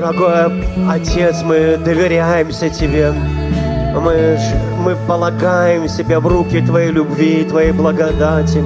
[0.00, 3.12] Дорогой Отец, мы доверяемся Тебе.
[3.12, 4.38] Мы,
[4.82, 8.64] мы полагаем себя в руки Твоей любви, Твоей благодати.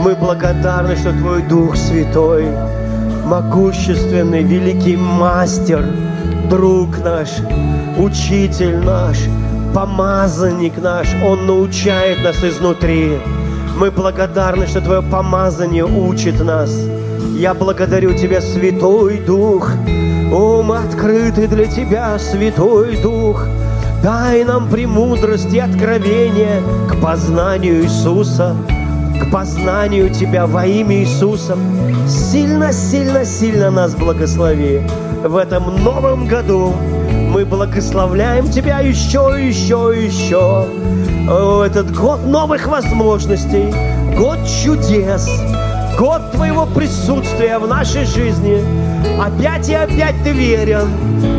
[0.00, 2.46] Мы благодарны, что Твой Дух Святой,
[3.24, 5.84] могущественный, великий мастер,
[6.50, 7.28] друг наш,
[7.96, 9.16] учитель наш,
[9.72, 13.20] помазанник наш, Он научает нас изнутри.
[13.76, 16.76] Мы благодарны, что Твое помазание учит нас.
[17.36, 19.70] Я благодарю Тебя, Святой Дух.
[20.30, 23.46] О, мы открыты для Тебя, Святой Дух.
[24.02, 28.54] Дай нам премудрость и откровение к познанию Иисуса,
[29.22, 31.56] к познанию Тебя во имя Иисуса.
[32.06, 34.82] Сильно, сильно, сильно нас благослови
[35.24, 36.74] в этом новом году.
[37.30, 40.66] Мы благословляем Тебя еще, еще, еще.
[41.64, 43.74] Этот год новых возможностей,
[44.14, 45.26] год чудес,
[45.98, 48.62] год Твоего присутствия в нашей жизни.
[49.20, 50.88] Опять и опять Ты верен,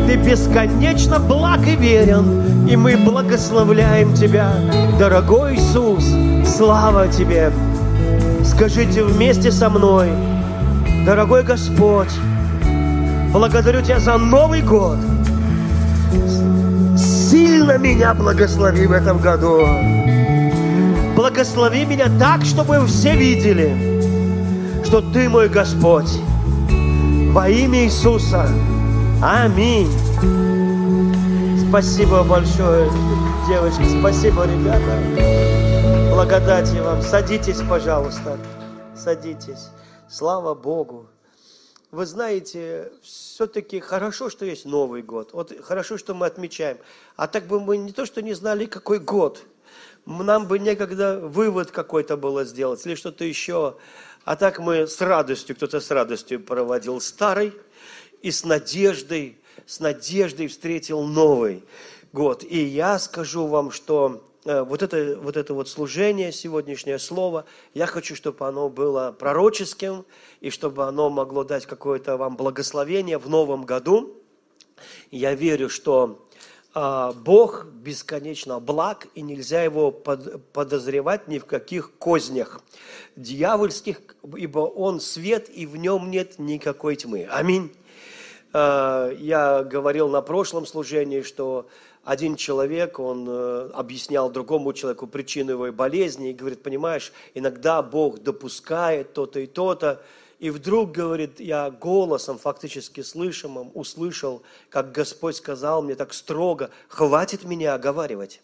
[0.08, 4.52] Ты бесконечно благ и верен, и мы благословляем Тебя,
[4.98, 6.04] дорогой Иисус.
[6.46, 7.52] Слава Тебе!
[8.44, 10.10] Скажите вместе со мной,
[11.06, 12.12] дорогой Господь,
[13.32, 14.98] благодарю Тебя за Новый год.
[16.98, 19.66] Сильно меня благослови в этом году.
[21.16, 26.10] Благослови меня так, чтобы все видели, что Ты мой Господь.
[27.40, 28.50] Во имя Иисуса.
[29.24, 29.90] Аминь.
[31.70, 32.92] Спасибо большое,
[33.48, 33.98] девочки.
[33.98, 36.12] Спасибо, ребята.
[36.14, 37.02] Благодати вам.
[37.02, 38.38] Садитесь, пожалуйста.
[38.94, 39.70] Садитесь.
[40.10, 41.08] Слава Богу.
[41.92, 45.30] Вы знаете, все-таки хорошо, что есть Новый год.
[45.32, 46.78] Вот хорошо, что мы отмечаем.
[47.16, 49.46] А так бы мы не то, что не знали, какой год.
[50.06, 53.78] Нам бы некогда вывод какой-то было сделать или что-то еще.
[54.30, 57.52] А так мы с радостью, кто-то с радостью проводил старый
[58.22, 61.64] и с надеждой, с надеждой встретил новый
[62.14, 62.44] год.
[62.44, 67.88] И я скажу вам, что э, вот это, вот это вот служение, сегодняшнее слово, я
[67.88, 70.06] хочу, чтобы оно было пророческим,
[70.42, 74.16] и чтобы оно могло дать какое-то вам благословение в новом году.
[75.10, 76.24] Я верю, что
[77.14, 82.62] Бог бесконечно благ, и нельзя его подозревать ни в каких кознях
[83.16, 84.02] дьявольских,
[84.38, 87.28] ибо Он свет, и в нем нет никакой тьмы.
[87.30, 87.74] Аминь.
[88.54, 91.68] А, я говорил на прошлом служении, что
[92.04, 98.20] один человек, он э, объяснял другому человеку причину его болезни и говорит, понимаешь, иногда Бог
[98.20, 100.02] допускает то-то и то-то,
[100.40, 107.44] и вдруг, говорит, я голосом фактически слышимым услышал, как Господь сказал мне так строго, хватит
[107.44, 108.42] меня оговаривать.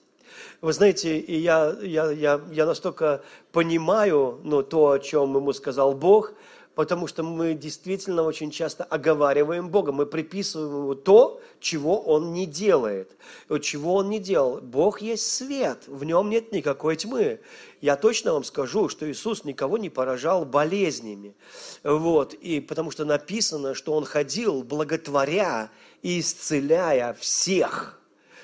[0.61, 3.23] Вы знаете, и я, я, я, я настолько
[3.53, 6.33] понимаю ну, то, о чем ему сказал Бог–
[6.75, 12.45] потому что мы действительно очень часто оговариваем Бога, мы приписываем Ему то, чего Он не
[12.45, 13.15] делает,
[13.61, 14.59] чего Он не делал.
[14.61, 17.39] Бог есть свет, в Нем нет никакой тьмы.
[17.81, 21.35] Я точно вам скажу, что Иисус никого не поражал болезнями,
[21.83, 25.71] вот, и потому что написано, что Он ходил благотворя
[26.01, 27.99] и исцеляя всех.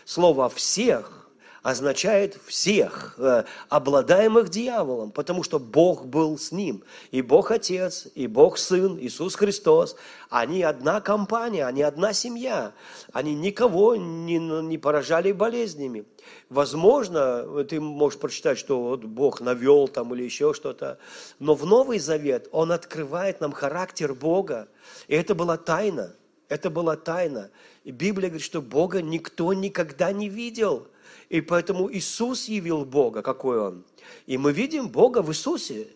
[0.05, 1.20] Слово «всех»
[1.63, 6.83] означает всех, э, обладаемых дьяволом, потому что Бог был с ним.
[7.11, 9.95] И Бог Отец, и Бог Сын, Иисус Христос,
[10.29, 12.73] они одна компания, они одна семья.
[13.13, 16.05] Они никого не, не поражали болезнями.
[16.49, 20.97] Возможно, ты можешь прочитать, что вот Бог навел там или еще что-то,
[21.39, 24.67] но в Новый Завет Он открывает нам характер Бога.
[25.07, 26.15] И это была тайна.
[26.49, 27.51] Это была тайна.
[27.83, 30.87] И Библия говорит, что Бога никто никогда не видел.
[31.31, 33.85] И поэтому Иисус явил Бога, какой Он.
[34.25, 35.87] И мы видим Бога в Иисусе.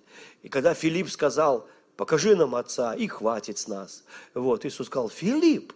[0.44, 4.06] И когда Филипп сказал, покажи нам Отца, и хватит с нас.
[4.34, 5.74] Вот, Иисус сказал, Филипп,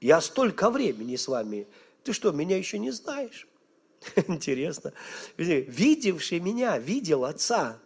[0.00, 1.66] я столько времени с вами,
[2.04, 3.48] ты что, меня еще не знаешь?
[4.28, 4.92] Интересно.
[5.36, 7.80] Видевший меня, видел Отца.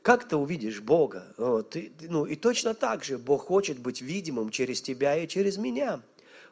[0.00, 1.34] Как ты увидишь Бога?
[1.38, 1.74] Вот.
[1.74, 6.02] И, ну, и точно так же Бог хочет быть видимым через тебя и через меня.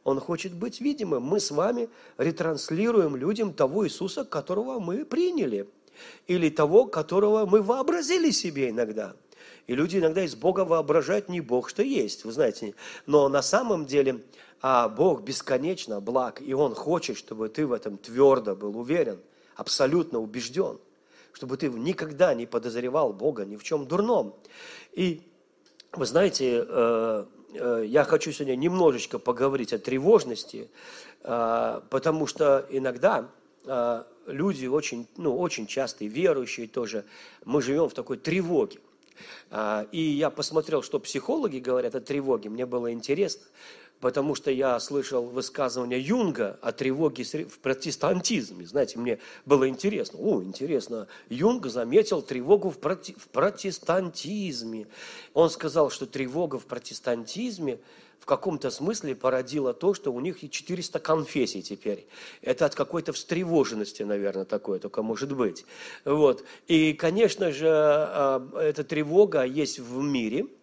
[0.04, 1.22] Он хочет быть видимым.
[1.22, 5.68] Мы с вами ретранслируем людям того Иисуса, которого мы приняли.
[6.26, 9.14] Или того, которого мы вообразили себе иногда.
[9.66, 12.74] И люди иногда из Бога воображают не Бог, что есть, вы знаете.
[13.06, 14.22] Но на самом деле
[14.62, 19.18] а Бог бесконечно благ, и Он хочет, чтобы ты в этом твердо был уверен,
[19.56, 20.78] абсолютно убежден,
[21.32, 24.34] чтобы ты никогда не подозревал Бога ни в чем дурном.
[24.92, 25.22] И
[25.92, 27.24] вы знаете, э,
[27.54, 30.68] я хочу сегодня немножечко поговорить о тревожности,
[31.22, 33.28] э, потому что иногда
[33.64, 37.04] э, люди очень, ну, очень часто, и верующие тоже,
[37.44, 38.80] мы живем в такой тревоге.
[39.92, 43.42] И я посмотрел, что психологи говорят о тревоге, мне было интересно.
[44.00, 48.66] Потому что я слышал высказывание Юнга о тревоге в протестантизме.
[48.66, 50.18] Знаете, мне было интересно.
[50.18, 53.14] О, интересно, Юнг заметил тревогу в, проти...
[53.14, 54.86] в протестантизме.
[55.34, 57.78] Он сказал, что тревога в протестантизме
[58.18, 62.06] в каком-то смысле породила то, что у них и 400 конфессий теперь.
[62.42, 65.64] Это от какой-то встревоженности, наверное, такое только может быть.
[66.04, 66.44] Вот.
[66.68, 70.46] И, конечно же, а, эта тревога есть в мире–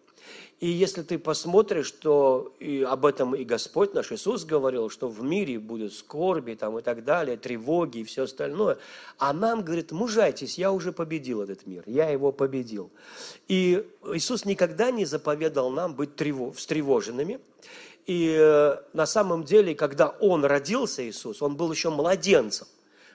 [0.60, 5.22] и если ты посмотришь, что и об этом и Господь наш Иисус говорил, что в
[5.22, 8.78] мире будут скорби там, и так далее, тревоги и все остальное,
[9.18, 12.90] а нам говорит, мужайтесь, я уже победил этот мир, я его победил.
[13.46, 17.38] И Иисус никогда не заповедал нам быть тревож, встревоженными.
[18.06, 22.66] И э, на самом деле, когда Он родился, Иисус, Он был еще младенцем.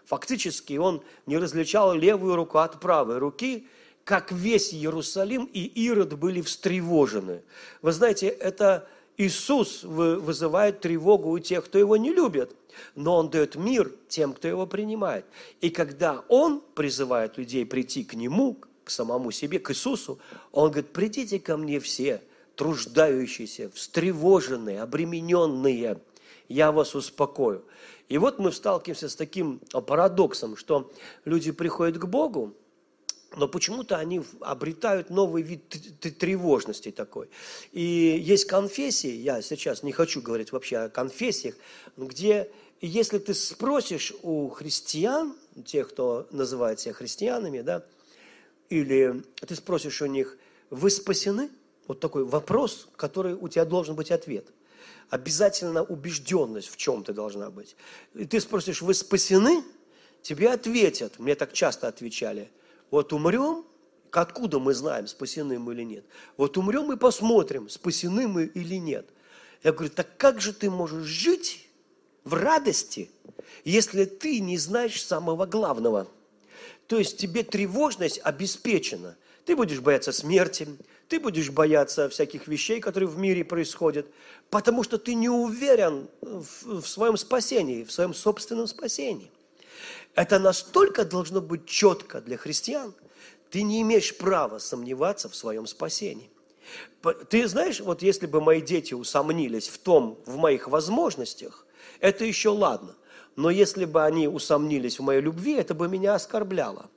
[0.05, 3.67] Фактически Он не различал левую руку от правой руки–
[4.03, 7.41] как весь Иерусалим и Ирод были встревожены.
[7.81, 12.55] Вы знаете, это Иисус вызывает тревогу у тех, кто его не любит,
[12.95, 15.25] но Он дает мир тем, кто его принимает.
[15.61, 20.19] И когда Он призывает людей прийти к Нему, к самому себе, к Иисусу,
[20.51, 22.21] Он говорит, придите ко мне все,
[22.55, 25.99] труждающиеся, встревоженные, обремененные,
[26.49, 27.63] я вас успокою.
[28.09, 30.91] И вот мы сталкиваемся с таким парадоксом, что
[31.23, 32.53] люди приходят к Богу,
[33.35, 35.67] но почему-то они обретают новый вид
[35.99, 37.29] тревожности такой.
[37.71, 41.55] И есть конфессии, я сейчас не хочу говорить вообще о конфессиях,
[41.97, 42.49] где
[42.81, 45.35] если ты спросишь у христиан,
[45.65, 47.85] тех, кто называет себя христианами, да,
[48.69, 50.37] или ты спросишь у них,
[50.69, 51.49] вы спасены?
[51.87, 54.47] Вот такой вопрос, который у тебя должен быть ответ.
[55.09, 57.75] Обязательно убежденность в чем-то должна быть.
[58.15, 59.63] И ты спросишь, вы спасены?
[60.21, 62.49] Тебе ответят, мне так часто отвечали–
[62.93, 63.65] вот умрем,
[64.11, 66.05] откуда мы знаем, спасены мы или нет?
[66.37, 69.09] Вот умрем и посмотрим, спасены мы или нет.
[69.63, 71.67] Я говорю, так как же ты можешь жить
[72.23, 73.09] в радости,
[73.65, 76.07] если ты не знаешь самого главного?
[76.85, 79.17] То есть тебе тревожность обеспечена.
[79.45, 80.67] Ты будешь бояться смерти,
[81.07, 84.05] ты будешь бояться всяких вещей, которые в мире происходят,
[84.51, 89.31] потому что ты не уверен в, в своем спасении, в своем собственном спасении.
[90.15, 92.93] Это настолько должно быть четко для христиан.
[93.49, 96.29] Ты не имеешь права сомневаться в своем спасении.
[97.29, 101.65] Ты знаешь, вот если бы мои дети усомнились в том, в моих возможностях,
[101.99, 102.95] это еще ладно.
[103.35, 106.89] Но если бы они усомнились в моей любви, это бы меня оскорбляло.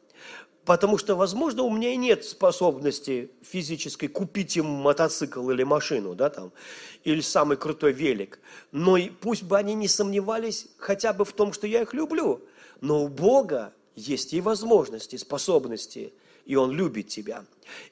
[0.64, 6.28] Потому что, возможно, у меня и нет способности физической купить им мотоцикл или машину, да,
[6.28, 6.52] там,
[7.04, 8.40] или самый крутой велик.
[8.72, 12.42] Но пусть бы они не сомневались хотя бы в том, что я их люблю–
[12.80, 16.12] но у Бога есть и возможности, способности,
[16.44, 17.44] и Он любит тебя.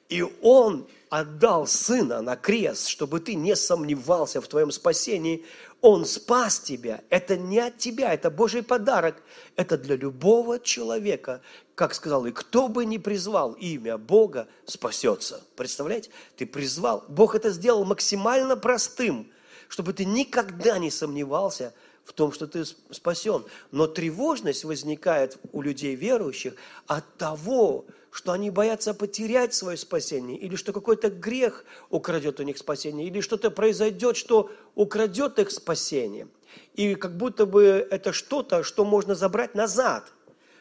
[0.07, 5.43] И Он отдал Сына на крест, чтобы ты не сомневался в твоем спасении.
[5.81, 7.01] Он спас тебя.
[7.09, 9.21] Это не от тебя, это Божий подарок.
[9.55, 11.41] Это для любого человека.
[11.75, 15.43] Как сказал, и кто бы ни призвал имя Бога, спасется.
[15.57, 16.09] Представляете?
[16.37, 17.03] Ты призвал.
[17.09, 19.29] Бог это сделал максимально простым,
[19.67, 21.73] чтобы ты никогда не сомневался–
[22.05, 23.43] в том, что ты спасен.
[23.71, 26.53] Но тревожность возникает у людей верующих
[26.87, 32.57] от того, что они боятся потерять свое спасение, или что какой-то грех украдет у них
[32.57, 36.29] спасение, или что-то произойдет, что украдет их спасение.
[36.75, 40.05] И как будто бы это что-то, что можно забрать назад.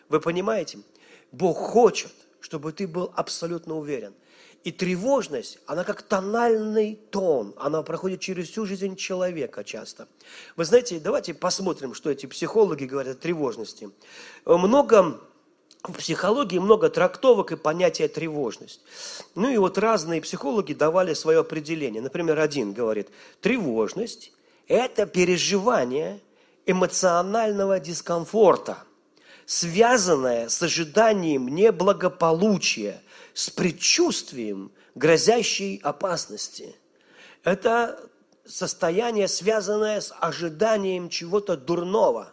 [0.09, 0.79] Вы понимаете?
[1.31, 4.15] Бог хочет, чтобы ты был абсолютно уверен.
[4.65, 10.09] И тревожность, она как тональный тон, она проходит через всю жизнь человека часто.
[10.57, 13.91] Вы знаете, давайте посмотрим, что эти психологи говорят о тревожности.
[14.47, 15.21] Много
[15.83, 18.81] в психологии много трактовок и понятия тревожность.
[19.35, 22.01] Ну и вот разные психологи давали свое определение.
[22.01, 23.09] Например, один говорит,
[23.43, 24.33] тревожность–
[24.67, 26.23] это переживание
[26.65, 28.79] эмоционального дискомфорта,
[29.45, 33.03] связанное с ожиданием неблагополучия,
[33.35, 36.75] с предчувствием грозящей опасности.
[37.43, 38.01] Это
[38.47, 42.33] состояние, связанное с ожиданием чего-то дурного,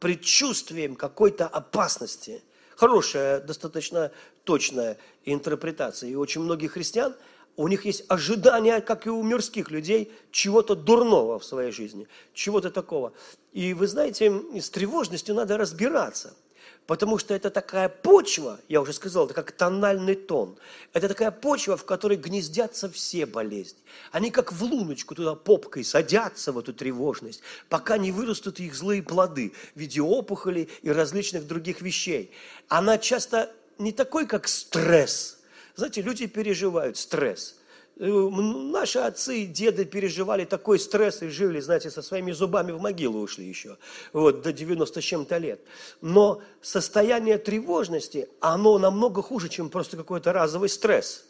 [0.00, 2.42] предчувствием какой-то опасности.
[2.76, 4.10] Хорошая, достаточно
[4.44, 6.10] точная интерпретация.
[6.10, 7.14] И очень многих христиан,
[7.56, 12.70] у них есть ожидание, как и у мирских людей, чего-то дурного в своей жизни, чего-то
[12.70, 13.12] такого.
[13.52, 16.34] И вы знаете, с тревожностью надо разбираться–
[16.88, 20.56] Потому что это такая почва, я уже сказал, это как тональный тон.
[20.94, 23.78] Это такая почва, в которой гнездятся все болезни.
[24.10, 29.02] Они как в луночку туда попкой садятся в эту тревожность, пока не вырастут их злые
[29.02, 32.32] плоды в виде опухолей и различных других вещей.
[32.68, 35.40] Она часто не такой, как стресс.
[35.76, 37.57] Знаете, люди переживают стресс.
[38.00, 42.80] Э, наши отцы и деды переживали такой стресс и жили, знаете, со своими зубами в
[42.80, 43.76] могилу ушли еще,
[44.12, 45.60] вот, до 90 с чем-то лет.
[46.00, 51.24] Но состояние тревожности, оно намного хуже, чем просто какой-то разовый стресс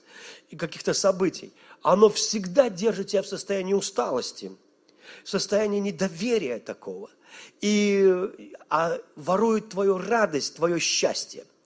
[0.50, 1.54] и каких-то событий.
[1.80, 4.52] Оно всегда держит тебя в состоянии усталости,
[5.24, 7.08] в состоянии недоверия такого.
[7.62, 8.12] И
[8.68, 11.46] а, ворует твою радость, твое счастье–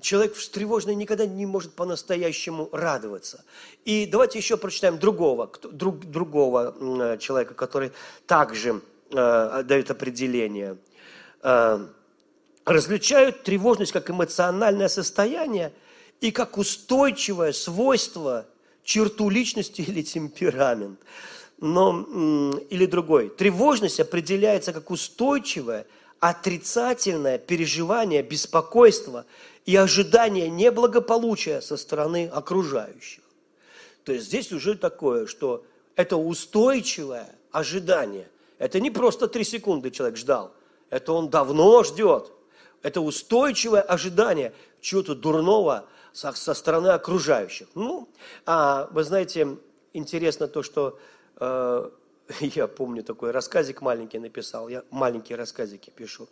[0.00, 3.44] человек встревоженный никогда не может по-настоящему радоваться.
[3.84, 7.92] И давайте еще прочитаем другого, друг, другого э, человека, который
[8.26, 10.76] также э, дает определение.
[11.42, 11.86] Э,
[12.64, 15.72] различают тревожность как эмоциональное состояние
[16.20, 18.46] и как устойчивое свойство,
[18.82, 21.00] черту личности или темперамент.
[21.58, 23.30] Но, или другой.
[23.30, 25.86] Тревожность определяется как устойчивое,
[26.20, 29.26] отрицательное переживание, беспокойство
[29.64, 33.22] и ожидание неблагополучия со стороны окружающих.
[34.04, 35.64] То есть здесь уже такое, что
[35.96, 38.28] это устойчивое ожидание.
[38.58, 40.52] Это не просто три секунды человек ждал,
[40.90, 42.32] это он давно ждет.
[42.82, 47.66] Это устойчивое ожидание чего-то дурного со, со стороны окружающих.
[47.74, 48.08] Ну,
[48.44, 49.56] а вы знаете,
[49.92, 50.98] интересно то, что
[51.40, 51.90] э,
[52.40, 56.28] я помню такой рассказик маленький написал, я маленькие рассказики пишу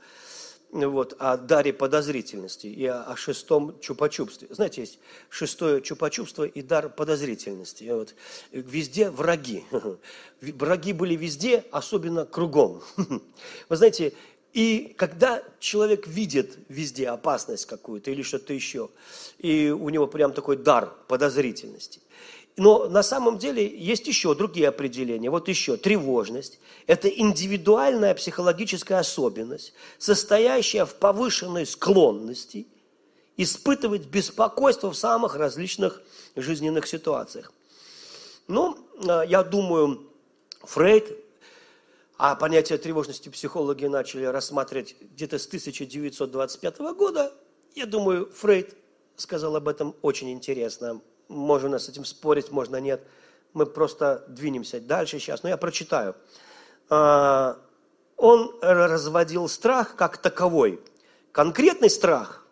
[0.74, 4.52] вот, о даре подозрительности и о, шестом чупа-чупстве.
[4.52, 4.98] Знаете, есть
[5.30, 7.84] шестое чупа-чупство и дар подозрительности.
[7.90, 8.14] Вот,
[8.50, 9.64] везде враги.
[10.40, 12.82] Враги были везде, особенно кругом.
[13.68, 14.14] Вы знаете,
[14.52, 18.90] и когда человек видит везде опасность какую-то или что-то еще,
[19.38, 22.00] и у него прям такой дар подозрительности,
[22.56, 25.28] но на самом деле есть еще другие определения.
[25.28, 26.60] Вот еще тревожность.
[26.86, 32.68] Это индивидуальная психологическая особенность, состоящая в повышенной склонности
[33.36, 36.00] испытывать беспокойство в самых различных
[36.36, 37.52] жизненных ситуациях.
[38.46, 40.08] Ну, э, я думаю,
[40.62, 41.18] Фрейд,
[42.16, 47.32] а понятие тревожности психологи начали рассматривать где-то с 1925 года.
[47.74, 48.76] Я думаю, Фрейд
[49.16, 51.00] сказал об этом очень интересно
[51.34, 53.06] можно с этим спорить, можно нет.
[53.52, 55.42] Мы просто двинемся дальше сейчас.
[55.42, 56.16] Но я прочитаю.
[56.88, 57.58] А,
[58.16, 60.80] он разводил страх как таковой.
[61.32, 62.46] Конкретный страх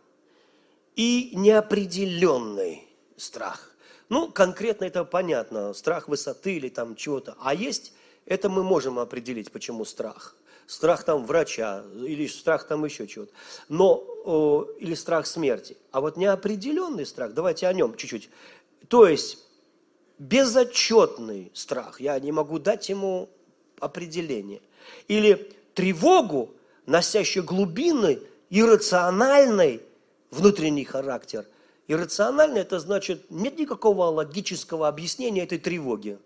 [0.96, 3.70] и неопределенный страх.
[4.08, 7.36] Ну, конкретно это понятно, страх высоты или там чего-то.
[7.40, 7.94] А есть,
[8.26, 10.36] это мы можем определить, почему страх.
[10.66, 13.32] Страх там врача или страх там еще чего-то.
[13.68, 15.76] Но, или страх смерти.
[15.92, 18.28] А вот неопределенный страх, давайте о нем чуть-чуть
[18.92, 19.38] то есть
[20.18, 23.30] безотчетный страх, я не могу дать ему
[23.80, 24.60] определение.
[25.08, 26.50] Или тревогу,
[26.84, 28.20] носящую глубинный,
[28.50, 29.80] иррациональный
[30.30, 31.46] внутренний характер.
[31.88, 36.18] Иррациональный– это значит, нет никакого логического объяснения этой тревоги.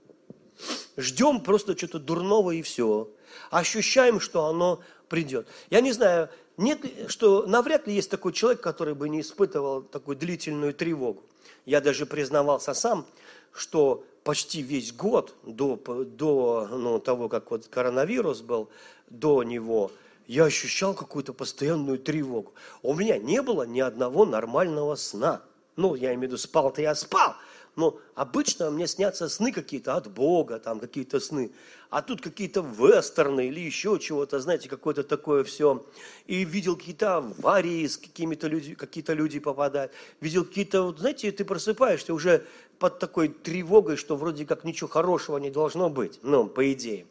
[0.96, 3.08] Ждем просто что-то дурного и все.
[3.52, 5.46] Ощущаем, что оно придет.
[5.70, 10.16] Я не знаю, нет, что навряд ли есть такой человек, который бы не испытывал такую
[10.16, 11.22] длительную тревогу.
[11.66, 13.04] Я даже признавался сам,
[13.52, 18.70] что почти весь год до, до ну, того, как вот коронавирус был,
[19.08, 19.90] до него,
[20.26, 22.54] я ощущал какую-то постоянную тревогу.
[22.82, 25.42] У меня не было ни одного нормального сна.
[25.76, 27.34] Ну, я имею в виду, спал-то я спал,
[27.76, 31.52] но обычно мне снятся сны какие-то от Бога, там какие-то сны.
[31.90, 35.86] А тут какие-то вестерны или еще чего-то, знаете, какое-то такое все.
[36.26, 39.92] И видел какие-то аварии, с какими-то люди, какие-то люди попадают.
[40.20, 42.46] Видел какие-то, вот, знаете, ты просыпаешься уже
[42.78, 47.06] под такой тревогой, что вроде как ничего хорошего не должно быть, ну, по идее.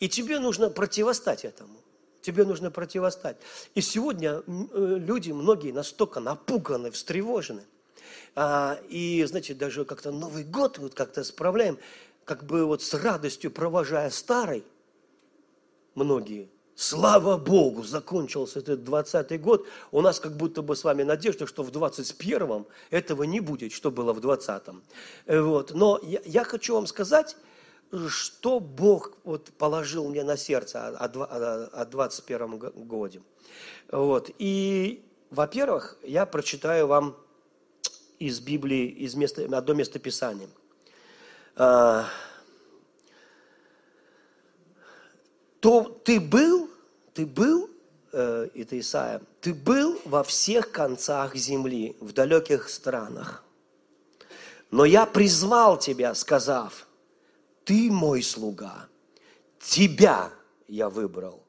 [0.00, 1.76] И тебе нужно противостать этому.
[2.20, 3.36] Тебе нужно противостать.
[3.74, 7.62] И сегодня э, люди, многие настолько напуганы, встревожены–
[8.34, 11.78] а, и, знаете, даже как-то Новый год вот как-то справляем,
[12.24, 14.64] как бы вот с радостью провожая старый,
[15.94, 16.48] многие.
[16.76, 19.66] Слава Богу, закончился этот 20 год.
[19.90, 23.90] У нас как будто бы с вами надежда, что в 21-м этого не будет, что
[23.90, 24.82] было в 20-м.
[25.26, 25.72] Э, вот.
[25.74, 27.36] Но я, я хочу вам сказать,
[28.08, 33.20] что Бог вот положил мне на сердце о, о, о 21 годе.
[33.90, 34.30] Вот.
[34.38, 37.14] И, во-первых, я прочитаю вам
[38.20, 40.48] из Библии, из места, одно место Писания.
[41.56, 42.06] А,
[45.58, 46.70] то ты был,
[47.14, 47.70] ты был,
[48.12, 53.42] э, это Исаия, ты был во всех концах земли, в далеких странах.
[54.70, 56.86] Но я призвал тебя, сказав,
[57.64, 58.88] ты мой слуга,
[59.58, 60.30] тебя
[60.68, 61.42] я выбрал,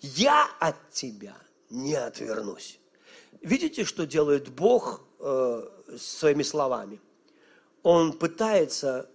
[0.00, 1.36] я от тебя
[1.68, 2.80] не отвернусь.
[3.42, 7.00] Видите, что делает Бог э, своими словами.
[7.82, 9.08] Он пытается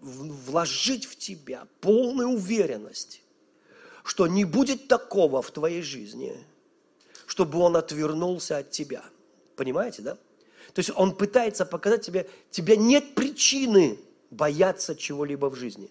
[0.00, 3.22] вложить в тебя полную уверенность,
[4.04, 6.36] что не будет такого в твоей жизни,
[7.26, 9.02] чтобы он отвернулся от тебя.
[9.56, 10.14] Понимаете, да?
[10.74, 13.98] То есть он пытается показать тебе, тебя нет причины
[14.30, 15.90] бояться чего-либо в жизни.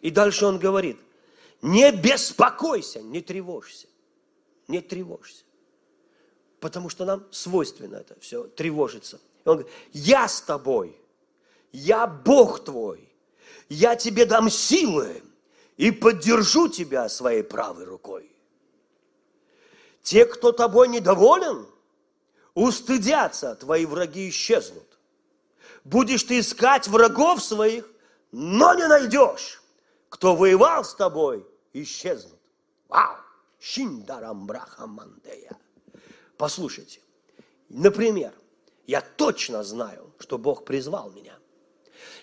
[0.00, 0.98] И дальше он говорит,
[1.62, 3.86] не беспокойся, не тревожься,
[4.66, 5.44] не тревожься.
[6.60, 9.20] Потому что нам свойственно это все, тревожиться.
[9.44, 10.96] И он говорит, я с тобой,
[11.72, 13.08] я Бог твой,
[13.68, 15.22] я тебе дам силы
[15.76, 18.30] и поддержу тебя своей правой рукой.
[20.02, 21.66] Те, кто тобой недоволен,
[22.54, 24.98] устыдятся, твои враги исчезнут.
[25.84, 27.88] Будешь ты искать врагов своих,
[28.32, 29.62] но не найдешь.
[30.08, 32.40] Кто воевал с тобой, исчезнут.
[32.88, 33.16] Вау!
[33.60, 35.56] Шиндарам брахамандея.
[36.38, 37.00] Послушайте,
[37.68, 38.32] например,
[38.86, 41.34] я точно знаю, что Бог призвал меня.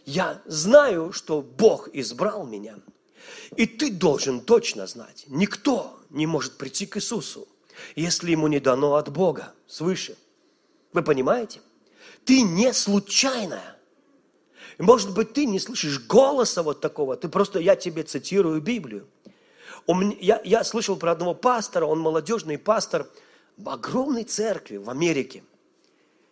[0.05, 2.77] Я знаю, что Бог избрал меня.
[3.57, 7.48] И ты должен точно знать, никто не может прийти к Иисусу,
[7.95, 10.17] если ему не дано от Бога свыше.
[10.93, 11.62] Вы понимаете?
[12.24, 13.75] Ты не случайная.
[14.77, 19.07] Может быть, ты не слышишь голоса вот такого, ты просто, я тебе цитирую Библию.
[20.22, 23.10] Я, я слышал про одного пастора, он молодежный пастор
[23.57, 25.43] в огромной церкви в Америке.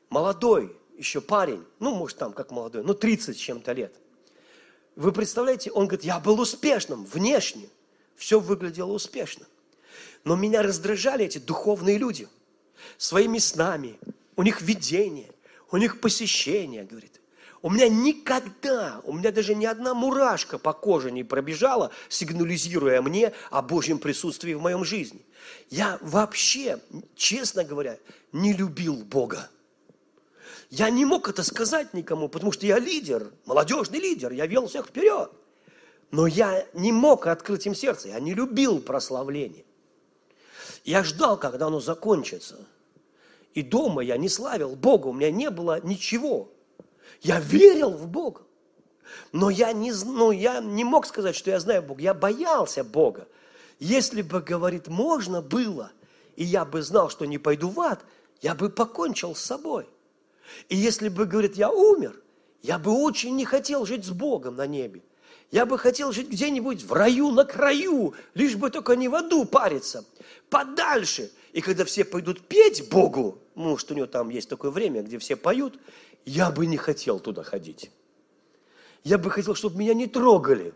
[0.10, 3.96] Молодой еще парень, ну, может, там как молодой, ну, 30 с чем-то лет.
[4.96, 7.68] Вы представляете, он говорит, я был успешным внешне,
[8.16, 9.48] все выглядело успешно.
[10.24, 12.28] Но меня раздражали эти духовные люди
[12.98, 13.98] своими снами,
[14.36, 15.32] у них видение,
[15.72, 17.20] у них посещение, говорит.
[17.64, 23.32] У меня никогда, у меня даже ни одна мурашка по коже не пробежала, сигнализируя мне
[23.50, 25.26] о Божьем присутствии в моем жизни.
[25.70, 26.82] Я вообще,
[27.16, 27.98] честно говоря,
[28.34, 29.50] не любил Бога.
[30.70, 34.88] Я не мог это сказать никому, потому что я лидер, молодежный лидер, я вел всех
[34.88, 35.32] вперед.
[36.12, 39.64] Но я не мог открыть им сердце, я не любил прославление.
[40.84, 42.68] Я ждал, когда оно закончится–
[43.54, 46.52] и дома я не славил Бога, у меня не было ничего.
[47.24, 48.42] Я верил в Бога.
[49.32, 52.02] Но я не, ну, я не мог сказать, что я знаю Бога.
[52.02, 53.28] Я боялся Бога.
[53.80, 55.92] Если бы, говорит, можно было,
[56.36, 58.06] и я бы знал, что не пойду в ад,
[58.42, 59.88] я бы покончил с собой.
[60.70, 62.22] И если бы, говорит, я умер,
[62.62, 65.02] я бы очень не хотел жить с Богом на небе.
[65.52, 69.46] Я бы хотел жить где-нибудь в раю, на краю, лишь бы только не в аду
[69.46, 70.04] париться,
[70.50, 71.32] подальше.
[71.52, 73.38] И когда все пойдут петь Богу,
[73.78, 75.80] что у него там есть такое время, где все поют,
[76.26, 77.92] я бы не хотел туда ходить.
[79.04, 80.74] Я бы хотел, чтобы меня не трогали.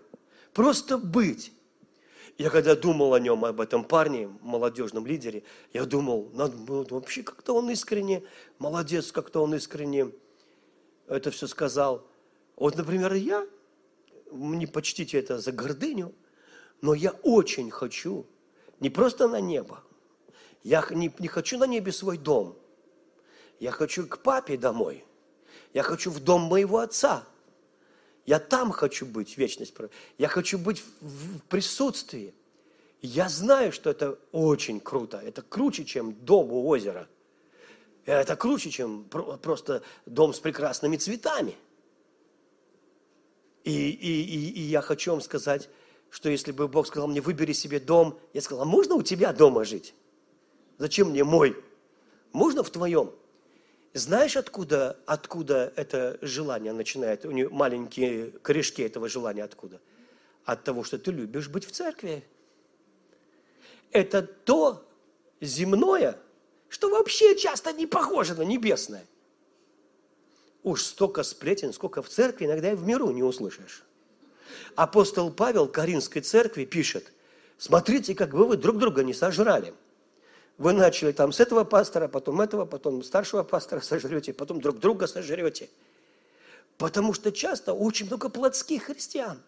[0.54, 1.52] Просто быть.
[2.38, 6.56] Я когда думал о нем, об этом парне, молодежном лидере, я думал, надо,
[6.94, 8.24] вообще как-то он искренне,
[8.60, 10.12] молодец, как-то он искренне
[11.08, 12.06] это все сказал.
[12.56, 13.48] Вот, например, я,
[14.32, 16.14] не почтите это за гордыню,
[16.82, 18.28] но я очень хочу
[18.80, 19.84] не просто на небо,
[20.64, 22.56] я не, не хочу на небе свой дом–
[23.60, 25.04] я хочу к папе домой.
[25.74, 27.24] Я хочу в дом моего отца.
[28.26, 29.74] Я там хочу быть, вечность.
[30.18, 32.34] Я хочу быть в присутствии.
[33.02, 35.18] Я знаю, что это очень круто.
[35.18, 37.08] Это круче, чем дом у озера.
[38.06, 41.56] Это круче, чем просто дом с прекрасными цветами.
[43.64, 45.70] И, и, и, и я хочу вам сказать,
[46.10, 49.34] что если бы Бог сказал мне, выбери себе дом, я сказал, а можно у тебя
[49.34, 49.94] дома жить?
[50.78, 51.56] Зачем мне мой?
[52.32, 53.12] Можно в твоем?
[53.98, 57.26] Знаешь, откуда, откуда это желание начинает?
[57.26, 59.82] У нее маленькие корешки этого желания откуда?
[60.46, 62.24] От того, что ты любишь быть в церкви.
[63.92, 64.88] Это то
[65.42, 66.16] земное,
[66.70, 69.04] что вообще часто не похоже на небесное.
[70.62, 73.84] Уж столько сплетен, сколько в церкви, иногда и в миру не услышишь.
[74.76, 77.12] Апостол Павел Каринской церкви пишет,
[77.58, 79.74] смотрите, как бы вы друг друга не сожрали–
[80.58, 85.08] вы начали там с этого пастора, потом этого, потом старшего пастора сожрете, потом друг друга
[85.08, 85.70] сожрете.
[86.78, 89.42] Потому что часто очень много плотских христиан.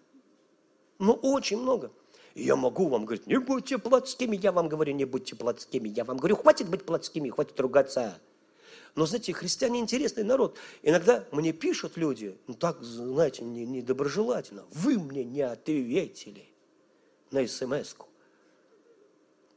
[1.00, 1.92] Ну, очень много.
[2.36, 5.90] Я могу вам говорить, не будьте плотскими, я вам говорю, не будьте плотскими.
[5.90, 8.20] Я вам говорю, хватит быть плотскими, хватит ругаться.
[8.96, 10.58] Но, знаете, христиане интересный народ.
[10.84, 14.66] Иногда мне пишут люди, ну так, знаете, недоброжелательно.
[14.72, 16.46] Вы мне не ответили
[17.32, 18.08] на смс-ку.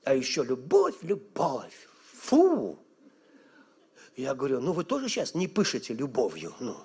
[0.04, 1.88] А еще любовь, любовь.
[2.14, 2.78] Фу!
[4.16, 6.54] Я говорю, ну вы тоже сейчас не пышете любовью.
[6.60, 6.76] Ну.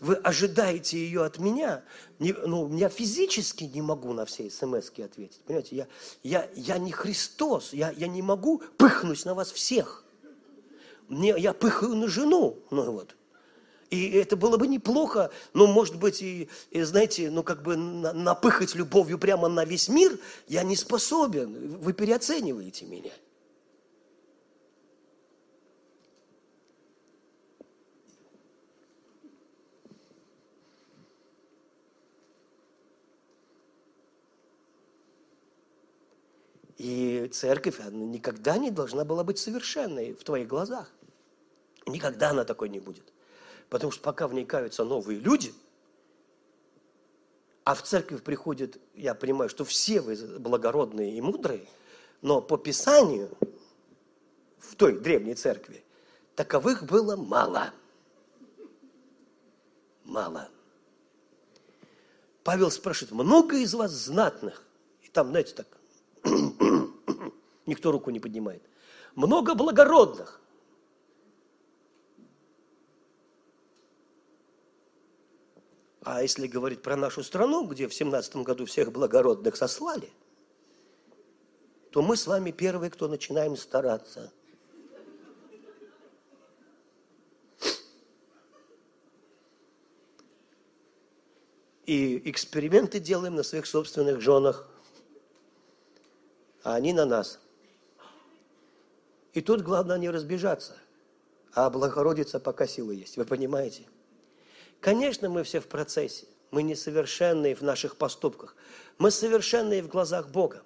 [0.00, 1.84] Вы ожидаете ее от меня.
[2.18, 5.40] Не, ну, я физически не могу на все смс ответить.
[5.46, 5.88] Понимаете, я,
[6.22, 7.72] я, я не Христос.
[7.72, 10.04] Я, я не могу пыхнуть на вас всех.
[11.08, 12.58] Мне, я пыхаю на жену.
[12.70, 13.16] Ну вот.
[13.90, 18.74] И это было бы неплохо, ну, может быть, и, и знаете, ну, как бы напыхать
[18.74, 20.18] любовью прямо на весь мир
[20.48, 21.78] я не способен.
[21.78, 23.12] Вы переоцениваете меня.
[36.76, 40.92] И церковь она никогда не должна была быть совершенной в твоих глазах.
[41.86, 43.13] Никогда она такой не будет.
[43.68, 45.52] Потому что пока в ней каются новые люди,
[47.64, 51.66] а в церковь приходит, я понимаю, что все вы благородные и мудрые,
[52.20, 53.30] но по Писанию
[54.58, 55.84] в той древней церкви
[56.34, 57.72] таковых было мало.
[60.04, 60.48] Мало.
[62.42, 64.62] Павел спрашивает, много из вас знатных?
[65.02, 65.66] И там, знаете, так,
[67.66, 68.62] Никто руку не поднимает.
[69.14, 70.40] Много благородных.
[76.04, 80.10] А если говорить про нашу страну, где в семнадцатом году всех благородных сослали,
[81.90, 84.32] то мы с вами первые, кто начинаем стараться.
[91.86, 94.68] И эксперименты делаем на своих собственных женах
[96.64, 97.38] а они на нас.
[99.34, 100.76] И тут главное не разбежаться,
[101.52, 103.16] а облагородиться, пока силы есть.
[103.18, 103.86] Вы понимаете?
[104.84, 106.26] Конечно, мы все в процессе.
[106.50, 108.54] Мы несовершенные в наших поступках.
[108.98, 110.62] Мы совершенные в глазах Бога.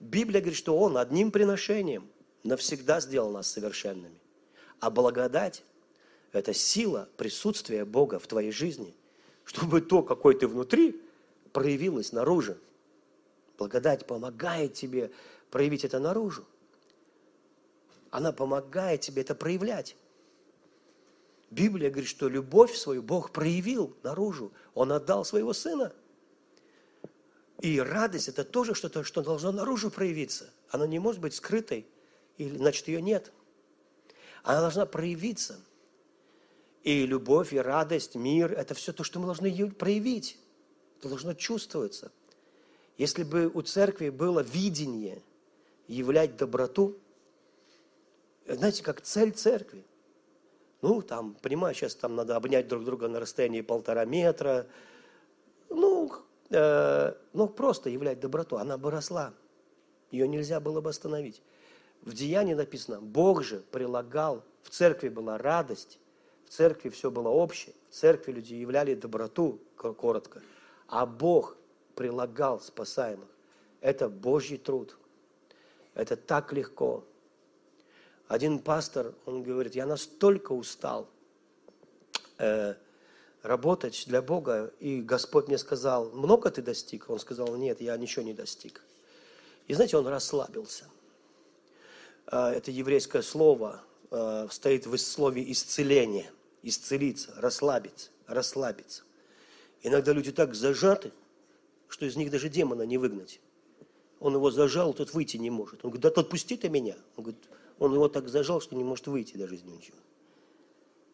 [0.00, 2.10] Библия говорит, что Он одним приношением
[2.42, 4.18] навсегда сделал нас совершенными.
[4.80, 5.62] А благодать–
[6.32, 8.92] это сила присутствия Бога в твоей жизни,
[9.44, 11.00] чтобы то, какой ты внутри,
[11.52, 12.56] проявилось наружу.
[13.56, 15.12] Благодать помогает тебе
[15.52, 16.44] проявить это наружу.
[18.10, 19.94] Она помогает тебе это проявлять.
[21.52, 24.52] Библия говорит, что любовь свою Бог проявил наружу.
[24.74, 25.92] Он отдал своего Сына.
[27.60, 30.50] И радость– это тоже что-то, что должно наружу проявиться.
[30.70, 31.86] Она не может быть скрытой,
[32.38, 33.32] или, значит, ее нет.
[34.42, 35.60] Она должна проявиться.
[36.82, 40.38] И любовь, и радость, мир– это все то, что мы должны проявить.
[40.98, 42.10] Это должно чувствоваться–
[42.98, 45.22] если бы у церкви было видение
[45.88, 46.96] являть доброту,
[48.46, 49.84] знаете, как цель церкви.
[50.82, 54.66] Ну, там, понимаю, сейчас там надо обнять друг друга на расстоянии полтора метра.
[55.70, 56.12] Ну,
[56.50, 58.56] э, ну, просто являть доброту.
[58.56, 59.32] Она бы росла.
[60.10, 61.40] Ее нельзя было бы остановить.
[62.02, 66.00] В Деянии написано, Бог же прилагал, в церкви была радость,
[66.44, 70.42] в церкви все было общее, в церкви люди являли доброту, коротко,
[70.88, 71.56] а Бог
[71.94, 73.28] прилагал спасаемых.
[73.80, 74.96] Это Божий труд.
[75.94, 77.04] Это так легко.
[78.28, 81.08] Один пастор, он говорит, я настолько устал
[82.38, 82.74] э,
[83.42, 87.10] работать для Бога, и Господь мне сказал, много ты достиг?
[87.10, 88.82] Он сказал, нет, я ничего не достиг.
[89.66, 90.86] И знаете, он расслабился.
[92.26, 96.30] Э, это еврейское слово э, стоит в слове исцеление,
[96.62, 99.02] исцелиться, расслабиться, расслабиться.
[99.82, 101.12] Иногда люди так зажаты,
[101.88, 103.40] что из них даже демона не выгнать.
[104.20, 105.84] Он его зажал, тот выйти не может.
[105.84, 106.96] Он говорит, да отпусти ты меня.
[107.16, 107.42] Он говорит,
[107.78, 109.98] он его так зажал, что не может выйти даже из него ничего.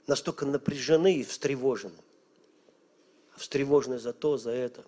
[0.07, 1.99] Настолько напряжены и встревожены.
[3.37, 4.85] Встревожены за то, за это,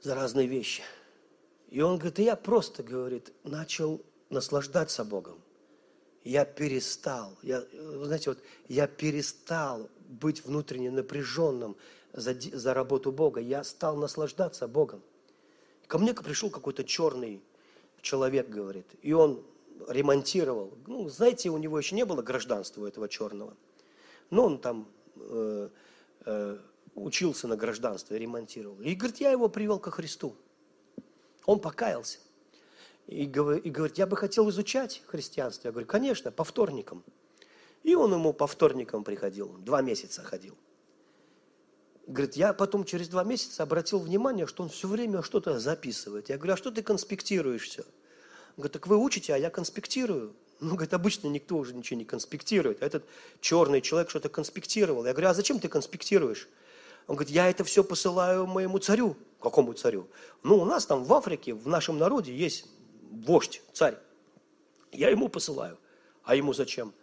[0.00, 0.82] за разные вещи.
[1.68, 5.40] И он говорит, и я просто, говорит, начал наслаждаться Богом.
[6.24, 8.38] Я перестал, я, знаете, вот
[8.68, 11.76] я перестал быть внутренне напряженным,
[12.12, 15.02] за, за работу Бога, я стал наслаждаться Богом.
[15.86, 17.42] Ко мне пришел какой-то черный
[18.02, 19.42] человек, говорит, и он
[19.88, 20.78] ремонтировал.
[20.86, 23.56] Ну, знаете, у него еще не было гражданства у этого черного.
[24.30, 25.68] Но он там э,
[26.24, 26.58] э,
[26.94, 28.80] учился на гражданстве, ремонтировал.
[28.80, 30.36] И говорит, я его привел ко Христу.
[31.44, 32.18] Он покаялся.
[33.06, 35.68] И, и говорит, я бы хотел изучать христианство.
[35.68, 37.04] Я говорю, конечно, по вторникам.
[37.82, 40.56] И он ему по вторникам приходил, два месяца ходил.
[42.06, 46.28] Говорит, я потом через два месяца обратил внимание, что он все время что-то записывает.
[46.28, 47.84] Я говорю, а что ты конспектируешь все?
[48.56, 50.34] Говорит, так вы учите, а я конспектирую.
[50.60, 52.82] Ну, говорит, обычно никто уже ничего не конспектирует.
[52.82, 53.04] А этот
[53.40, 55.04] черный человек что-то конспектировал.
[55.04, 56.48] Я говорю, а зачем ты конспектируешь?
[57.08, 59.16] Он говорит, я это все посылаю моему царю.
[59.40, 60.06] Какому царю?
[60.44, 62.66] Ну, у нас там в Африке, в нашем народе есть
[63.10, 63.98] вождь, царь.
[64.92, 65.78] Я ему посылаю.
[66.22, 66.94] А ему зачем?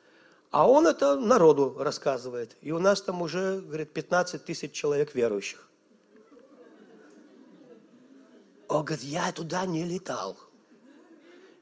[0.51, 2.55] А он это народу рассказывает.
[2.61, 5.67] И у нас там уже, говорит, 15 тысяч человек верующих.
[8.67, 10.37] Он говорит, я туда не летал.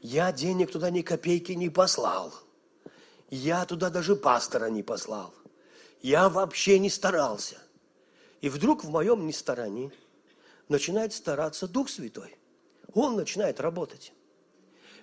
[0.01, 2.33] Я денег туда ни копейки не послал.
[3.29, 5.33] Я туда даже пастора не послал.
[6.01, 7.57] Я вообще не старался.
[8.41, 9.91] И вдруг в моем нестарании
[10.69, 12.37] начинает стараться Дух Святой.
[12.93, 14.13] Он начинает работать.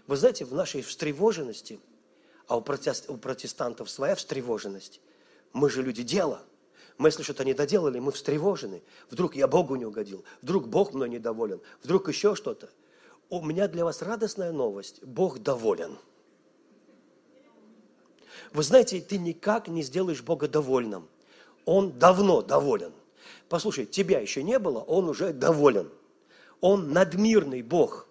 [0.06, 1.80] Вы знаете, в нашей встревоженности,
[2.46, 5.00] а у протестантов своя встревоженность,
[5.52, 6.42] мы же люди дела.
[6.98, 8.82] Мы, если что-то не доделали, мы встревожены.
[9.10, 12.70] Вдруг я Богу не угодил, вдруг Бог мной недоволен, вдруг еще что-то.
[13.30, 15.02] У меня для вас радостная новость.
[15.02, 15.98] Бог доволен.
[18.52, 21.08] Вы знаете, ты никак не сделаешь Бога довольным.
[21.64, 22.92] Он давно доволен.
[23.48, 25.90] Послушай, тебя еще не было, он уже доволен.
[26.60, 28.08] Он надмирный Бог.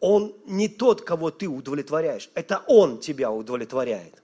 [0.00, 2.30] Он не тот, кого ты удовлетворяешь.
[2.34, 4.22] Это Он тебя удовлетворяет.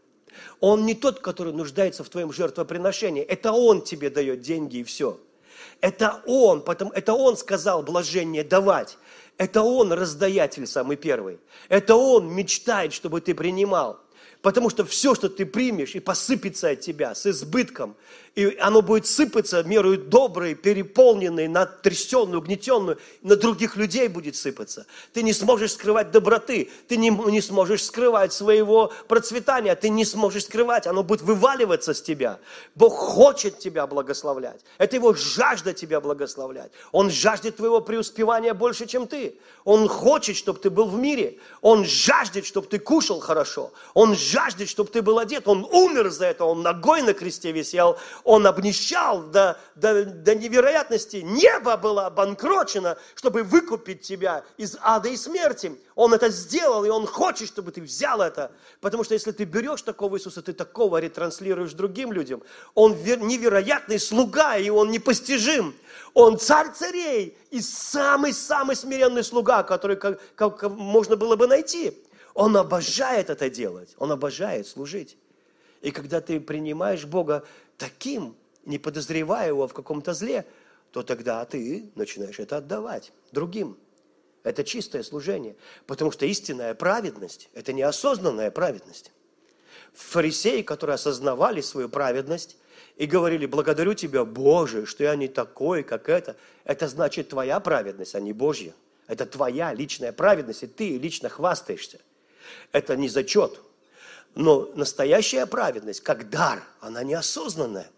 [0.60, 3.22] Он не тот, который нуждается в твоем жертвоприношении.
[3.22, 5.18] Это Он тебе дает деньги и все.
[5.80, 8.98] Это Он, потому, это Он сказал блажение давать.
[9.40, 11.38] Это Он раздаятель самый первый.
[11.70, 13.98] Это Он мечтает, чтобы ты принимал.
[14.42, 17.94] Потому что все, что ты примешь, и посыпется от тебя с избытком,
[18.36, 24.86] и оно будет сыпаться мерою доброй, переполненной, натрясенной, угнетенную, на других людей будет сыпаться.
[25.12, 30.44] Ты не сможешь скрывать доброты, ты не, не сможешь скрывать своего процветания, ты не сможешь
[30.44, 32.38] скрывать, оно будет вываливаться с тебя.
[32.76, 34.60] Бог хочет тебя благословлять.
[34.78, 36.70] Это его жажда тебя благословлять.
[36.92, 39.34] Он жаждет твоего преуспевания больше, чем ты.
[39.64, 41.38] Он хочет, чтобы ты был в мире.
[41.60, 43.72] Он жаждет, чтобы ты кушал хорошо.
[43.94, 44.14] Он
[44.68, 45.48] чтобы ты был одет.
[45.48, 51.16] Он умер за это, он ногой на кресте висел он обнищал до, до, до невероятности.
[51.16, 55.76] Небо было обанкрочено, чтобы выкупить тебя из ада и смерти.
[55.94, 58.52] Он это сделал, и Он хочет, чтобы ты взял это.
[58.80, 62.42] Потому что если ты берешь такого Иисуса, ты такого ретранслируешь другим людям.
[62.74, 65.74] Он невероятный слуга, и Он непостижим.
[66.14, 71.96] Он царь царей и самый-самый смиренный слуга, который как, как можно было бы найти.
[72.34, 75.16] Он обожает это делать, он обожает служить.
[75.80, 77.44] И когда ты принимаешь Бога
[77.78, 80.46] таким, не подозревая его в каком-то зле,
[80.92, 83.78] то тогда ты начинаешь это отдавать другим.
[84.42, 85.56] Это чистое служение.
[85.86, 89.12] Потому что истинная праведность– это неосознанная праведность.
[89.92, 92.56] Фарисеи, которые осознавали свою праведность
[92.96, 98.14] и говорили, благодарю Тебя, Боже, что я не такой, как это, это значит твоя праведность,
[98.14, 98.74] а не Божья.
[99.06, 101.98] Это твоя личная праведность, и ты лично хвастаешься.
[102.72, 103.60] Это не зачет,
[104.34, 107.90] но настоящая праведность, как дар, она неосознанная.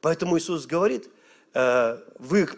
[0.00, 1.08] Поэтому Иисус говорит,
[1.54, 2.48] э, вы,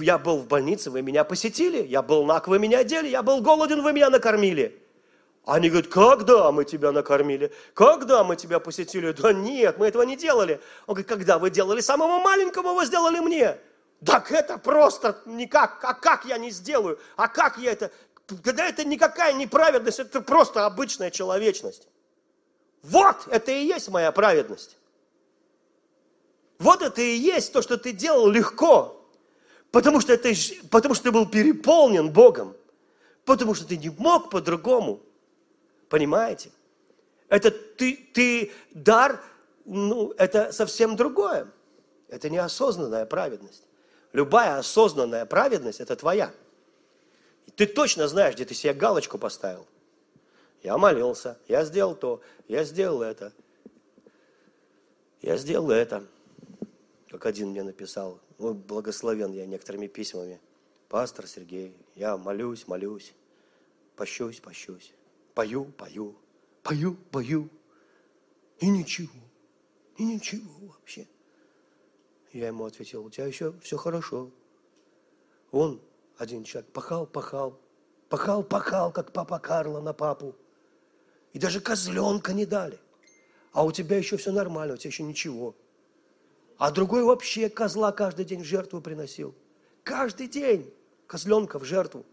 [0.00, 3.40] я был в больнице, вы меня посетили, я был наг, вы меня одели, я был
[3.40, 4.82] голоден, вы меня накормили.
[5.44, 7.52] Они говорят, когда мы тебя накормили?
[7.72, 9.12] Когда мы тебя посетили?
[9.12, 10.60] Да нет, мы этого не делали.
[10.86, 13.56] Он говорит, когда вы делали самому маленькому, вы сделали мне.
[14.04, 16.98] Так это просто никак, а как я не сделаю?
[17.16, 17.90] А как я это?
[18.42, 21.88] Когда это никакая неправедность, это просто обычная человечность.
[22.82, 24.76] Вот это и есть моя праведность.
[26.58, 28.92] Вот это и есть то, что ты делал легко.
[29.70, 30.32] Потому что, это,
[30.70, 32.56] потому что ты был переполнен Богом.
[33.24, 35.00] Потому что ты не мог по-другому.
[35.88, 36.50] Понимаете?
[37.28, 39.22] Это ты, ты дар,
[39.64, 41.48] ну, это совсем другое.
[42.08, 43.64] Это неосознанная праведность.
[44.12, 46.32] Любая осознанная праведность– это твоя.
[47.54, 49.66] Ты точно знаешь, где ты себе галочку поставил
[50.66, 53.32] я молился, я сделал то, я сделал это,
[55.22, 56.04] я сделал это.
[57.08, 60.40] Как один мне написал, ну, благословен я некоторыми письмами.
[60.88, 63.14] Пастор Сергей, я молюсь, молюсь,
[63.94, 64.92] пощусь, пощусь,
[65.34, 66.16] пою, пою,
[66.64, 67.48] пою, пою,
[68.58, 69.22] и ничего,
[69.98, 71.06] и ничего вообще.
[72.32, 74.32] Я ему ответил, у тебя еще все хорошо.
[75.52, 75.80] Он,
[76.18, 77.60] один человек, пахал, пахал,
[78.08, 80.34] пахал, пахал, как папа Карло на папу.
[81.32, 82.78] И даже козленка не дали.
[83.52, 85.54] А у тебя еще все нормально, у тебя еще ничего.
[86.58, 89.34] А другой вообще козла каждый день в жертву приносил.
[89.82, 90.72] Каждый день
[91.06, 92.06] козленка в жертву.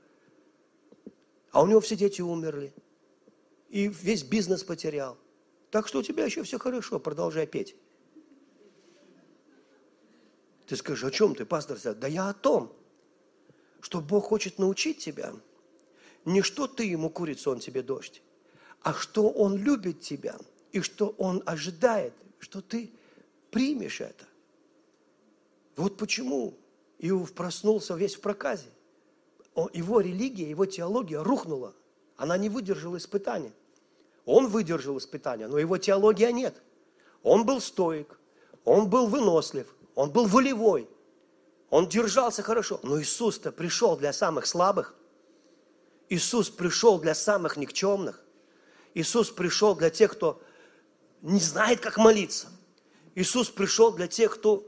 [1.51, 2.73] А у него все дети умерли.
[3.69, 5.17] И весь бизнес потерял.
[5.71, 7.75] Так что у тебя еще все хорошо, продолжай петь.
[10.67, 11.77] Ты скажешь, о чем ты, пастор?
[11.95, 12.75] Да я о том,
[13.84, 15.34] что Бог хочет научить тебя.
[16.26, 18.24] Не что ты ему курица, он тебе дождь
[18.84, 20.36] а что Он любит тебя
[20.72, 22.91] и что Он ожидает, что ты
[23.50, 24.26] примешь это.
[25.78, 26.54] Вот почему
[27.00, 28.67] Иов проснулся весь в проказе.
[29.74, 31.74] Его религия, его теология рухнула.
[32.17, 33.54] Она не выдержала испытания.
[34.26, 36.62] Он выдержал испытания, но его теология нет.
[37.24, 38.19] Он был стоик,
[38.65, 40.89] он был вынослив, он был волевой,
[41.73, 42.79] он держался хорошо.
[42.83, 44.93] Но Иисус-то пришел для самых слабых.
[46.07, 48.23] Иисус пришел для самых никчемных.
[48.93, 50.39] Иисус пришел для тех, кто
[51.23, 52.49] не знает, как молиться.
[53.15, 54.63] Иисус пришел для тех, кто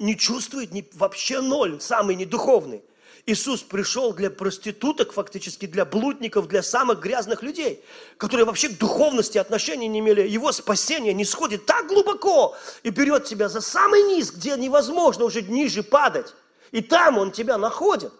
[0.00, 2.82] не чувствует ни, вообще ноль, самый недуховный.
[3.24, 7.84] Иисус пришел для проституток, фактически для блудников, для самых грязных людей,
[8.16, 10.26] которые вообще к духовности отношения не имели.
[10.26, 15.42] Его спасение не сходит так глубоко и берет тебя за самый низ, где невозможно уже
[15.42, 16.34] ниже падать.
[16.72, 18.12] И там он тебя находит.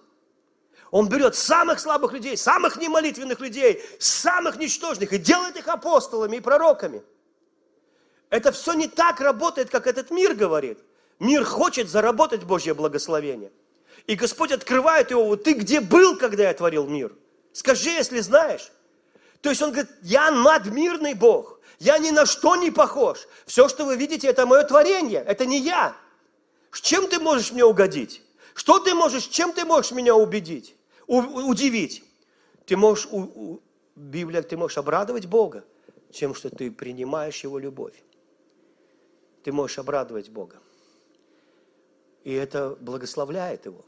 [0.92, 6.40] Он берет самых слабых людей, самых немолитвенных людей, самых ничтожных и делает их апостолами и
[6.40, 7.02] пророками.
[8.30, 10.78] Это все не так работает, как этот мир говорит.
[11.18, 13.50] Мир хочет заработать Божье благословение–
[14.06, 17.12] и Господь открывает его, вот ты где был, когда я творил мир?
[17.52, 18.72] Скажи, если знаешь.
[19.40, 23.26] То есть он говорит, я надмирный Бог, я ни на что не похож.
[23.46, 25.96] Все, что вы видите, это мое творение, это не я.
[26.72, 28.22] Чем ты можешь мне угодить?
[28.54, 32.04] Что ты можешь, чем ты можешь меня убедить, у, удивить?
[32.66, 33.62] Ты можешь, у, у,
[33.96, 35.64] Библия, ты можешь обрадовать Бога
[36.12, 37.94] тем, что ты принимаешь Его любовь.
[39.42, 40.56] Ты можешь обрадовать Бога.
[42.24, 43.84] И это благословляет Его.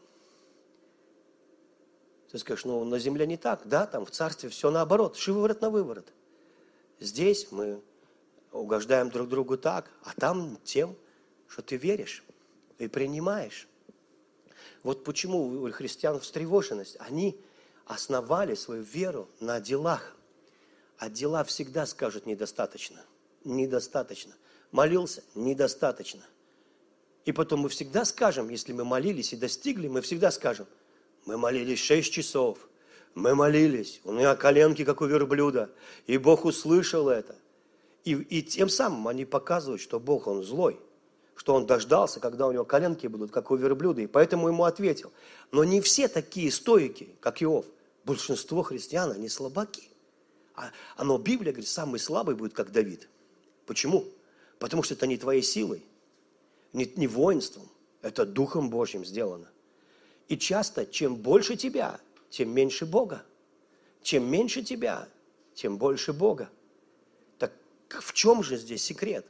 [2.34, 5.70] Ты скажешь, ну на земле не так, да, там в царстве все наоборот, шиворот на
[5.70, 6.12] выворот.
[6.98, 7.80] Здесь мы
[8.50, 10.96] угождаем друг другу так, а там тем,
[11.46, 12.24] что ты веришь
[12.80, 13.68] и принимаешь.
[14.82, 16.96] Вот почему у христиан встревоженность.
[16.98, 17.40] Они
[17.86, 20.16] основали свою веру на делах.
[20.98, 23.04] А дела всегда скажут недостаточно.
[23.44, 24.34] Недостаточно.
[24.72, 25.22] Молился?
[25.36, 26.24] Недостаточно.
[27.26, 30.66] И потом мы всегда скажем, если мы молились и достигли, мы всегда скажем–
[31.26, 32.58] мы молились шесть часов.
[33.14, 34.00] Мы молились.
[34.04, 35.70] У меня коленки, как у верблюда.
[36.06, 37.36] И Бог услышал это.
[38.04, 40.78] И, и тем самым они показывают, что Бог, Он злой.
[41.36, 44.02] Что Он дождался, когда у него коленки будут, как у верблюда.
[44.02, 45.12] И поэтому ему ответил.
[45.52, 47.66] Но не все такие стойки, как Иов.
[48.04, 49.88] Большинство христиан, они слабаки.
[50.54, 53.08] А, оно, Библия говорит, самый слабый будет, как Давид.
[53.66, 54.04] Почему?
[54.58, 55.82] Потому что это не твоей силой,
[56.72, 57.68] не, не воинством,
[58.02, 59.48] это Духом Божьим сделано.
[60.28, 63.22] И часто, чем больше тебя, тем меньше Бога.
[64.02, 65.08] Чем меньше тебя,
[65.54, 66.50] тем больше Бога.
[67.38, 67.52] Так
[67.88, 69.26] в чем же здесь секрет?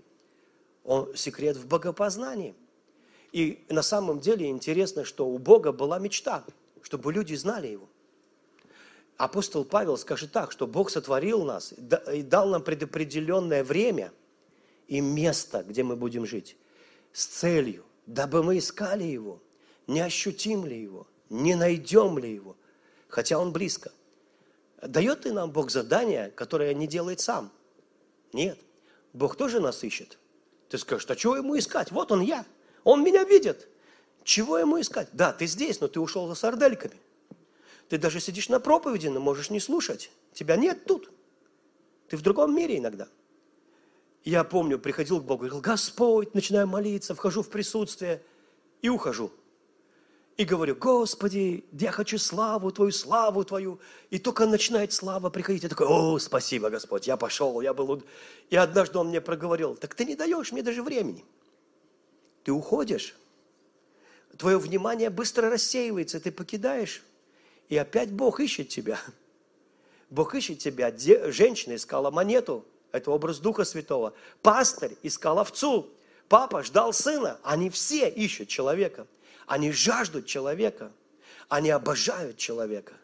[0.84, 2.54] Он, секрет в богопознании.
[3.32, 6.44] И на самом деле интересно, что у Бога была мечта,
[6.82, 7.88] чтобы люди знали Его.
[9.16, 11.74] Апостол Павел скажет так, что Бог сотворил нас
[12.12, 14.12] и дал нам предопределенное время
[14.86, 16.56] и место, где мы будем жить,
[17.12, 19.40] с целью, дабы мы искали Его–
[19.86, 22.56] не ощутим ли его, не найдем ли его,
[23.08, 23.92] хотя он близко.
[24.80, 27.50] Дает ли нам Бог задание, которое не делает сам?
[28.32, 28.58] Нет.
[29.12, 30.18] Бог тоже нас ищет.
[30.68, 31.92] Ты скажешь, а чего ему искать?
[31.92, 32.44] Вот он я.
[32.82, 33.68] Он меня видит.
[34.24, 35.08] Чего ему искать?
[35.12, 36.96] Да, ты здесь, но ты ушел за сардельками.
[37.88, 40.10] Ты даже сидишь на проповеди, но можешь не слушать.
[40.32, 41.10] Тебя нет тут.
[42.08, 43.08] Ты в другом мире иногда.
[44.24, 48.22] Я помню, приходил к Богу, говорил, Господь, начинаю молиться, вхожу в присутствие
[48.80, 49.30] и ухожу
[50.36, 53.78] и говорю, Господи, я хочу славу Твою, славу Твою.
[54.10, 58.02] И только начинает слава приходить, я такой, о, спасибо, Господь, я пошел, я был...
[58.50, 61.24] И однажды он мне проговорил, так ты не даешь мне даже времени.
[62.42, 63.14] Ты уходишь,
[64.36, 67.02] твое внимание быстро рассеивается, ты покидаешь,
[67.68, 68.98] и опять Бог ищет тебя.
[70.10, 70.92] Бог ищет тебя.
[71.30, 74.14] Женщина искала монету, это образ Духа Святого.
[74.42, 75.90] Пастырь искал овцу.
[76.28, 77.40] Папа ждал сына.
[77.42, 79.06] Они все ищут человека.
[79.46, 80.92] Они жаждут человека,
[81.48, 82.94] они обожают человека.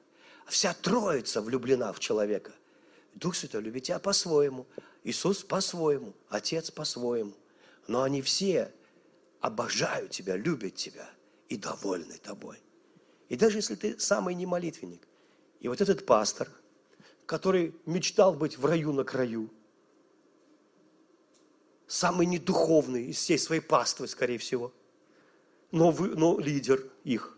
[0.47, 2.53] Вся троица влюблена в человека.
[3.15, 4.67] Дух Святой любит тебя по-своему,
[5.05, 7.35] Иисус по-своему, Отец по-своему.
[7.87, 8.73] Но они все
[9.41, 11.09] обожают тебя, любят тебя
[11.49, 12.59] и довольны тобой.
[13.29, 15.07] И даже если ты самый немолитвенник,
[15.61, 16.49] и вот этот пастор,
[17.27, 19.51] который мечтал быть в раю на краю,
[21.87, 24.73] самый недуховный из всей своей паствы, скорее всего–
[25.71, 27.37] но, вы, но лидер их.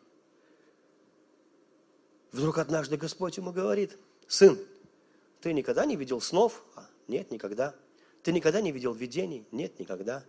[2.32, 4.58] Вдруг однажды Господь ему говорит, сын,
[5.40, 6.62] ты никогда не видел снов?
[6.74, 7.74] А, нет, никогда.
[8.22, 9.46] Ты никогда не видел видений?
[9.50, 10.24] Нет, никогда.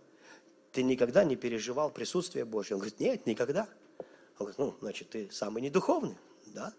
[0.72, 2.74] Ты никогда не переживал присутствие Божье?
[2.74, 3.68] Он говорит, нет, никогда.
[4.38, 6.74] Он говорит, ну, значит, ты самый недуховный, да?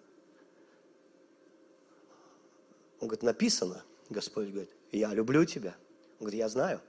[3.00, 5.76] Он говорит, написано, Господь говорит, я люблю тебя.
[6.20, 6.82] Он говорит, я знаю.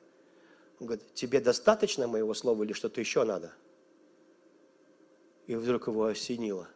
[0.81, 3.55] Он говорит, тебе достаточно моего слова или что-то еще надо?
[5.47, 6.69] И вдруг его осенило.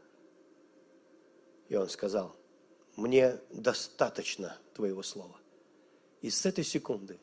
[1.68, 2.36] И он сказал,
[2.96, 5.36] мне достаточно твоего слова.
[6.20, 7.18] И с этой секунды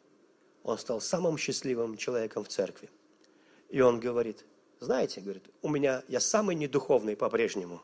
[0.63, 2.89] он стал самым счастливым человеком в церкви.
[3.69, 4.45] И он говорит,
[4.79, 7.81] знаете, говорит, у меня, я самый недуховный по-прежнему.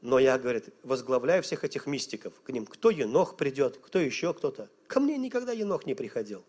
[0.00, 2.34] Но я, говорит, возглавляю всех этих мистиков.
[2.42, 4.68] К ним кто енох придет, кто еще кто-то.
[4.86, 6.44] Ко мне никогда енох не приходил.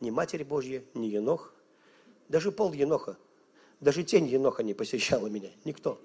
[0.00, 1.52] ни Матерь Божья, ни Енох,
[2.28, 3.16] даже пол Еноха,
[3.84, 6.00] даже тень Еноха не посещала меня, никто.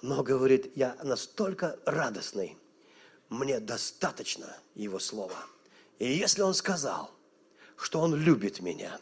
[0.00, 2.56] Но, говорит, я настолько радостный,
[3.28, 5.36] мне достаточно Его Слова.
[5.98, 7.10] И если Он сказал,
[7.76, 8.98] что Он любит меня,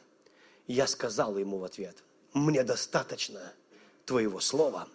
[0.67, 2.03] я сказал Ему в ответ,
[2.35, 3.41] мне достаточно
[4.07, 4.89] Твоего Слова.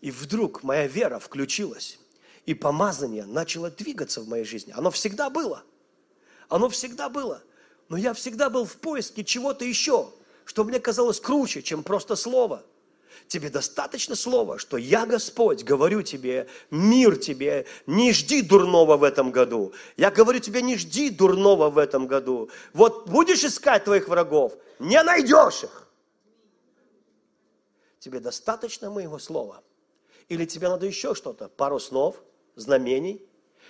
[0.00, 2.00] И вдруг моя вера включилась,
[2.44, 4.72] и помазание начало двигаться в моей жизни.
[4.76, 5.62] Оно всегда было.
[6.48, 7.40] Оно всегда было.
[7.88, 10.12] Но я всегда был в поиске чего-то еще,
[10.50, 12.64] что мне казалось круче, чем просто слово–
[13.28, 19.30] Тебе достаточно слова, что я Господь, говорю тебе, мир тебе, не жди дурного в этом
[19.30, 19.72] году.
[19.96, 22.50] Я говорю тебе, не жди дурного в этом году.
[22.72, 25.88] Вот будешь искать твоих врагов, не найдешь их.
[28.00, 29.62] Тебе достаточно моего слова.
[30.28, 32.16] Или тебе надо еще что-то, пару снов,
[32.56, 33.24] знамений.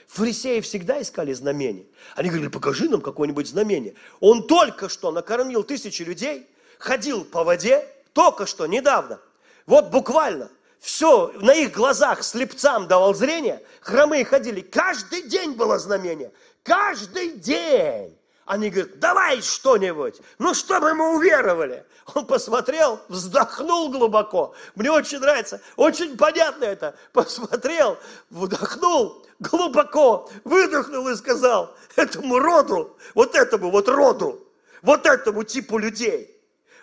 [0.07, 1.85] Фарисеи всегда искали знамения.
[2.17, 3.95] Они говорили, покажи нам какое-нибудь знамение.
[4.21, 6.47] Он только что накормил тысячи людей,
[6.81, 9.21] ходил по воде, только что, недавно–
[9.71, 10.51] вот буквально
[10.81, 14.63] все на их глазах слепцам давал зрение, хромые ходили.
[14.63, 16.33] Каждый день было знамение.
[16.65, 18.19] Каждый день.
[18.47, 21.87] Они говорят, давай что-нибудь, ну, чтобы мы уверовали.
[22.17, 24.57] Он посмотрел, вздохнул глубоко.
[24.75, 26.97] Мне очень нравится, очень понятно это.
[27.13, 27.97] Посмотрел,
[28.31, 34.45] вдохнул глубоко, выдохнул и сказал, этому роду, вот этому вот роду,
[34.83, 36.40] вот этому типу людей,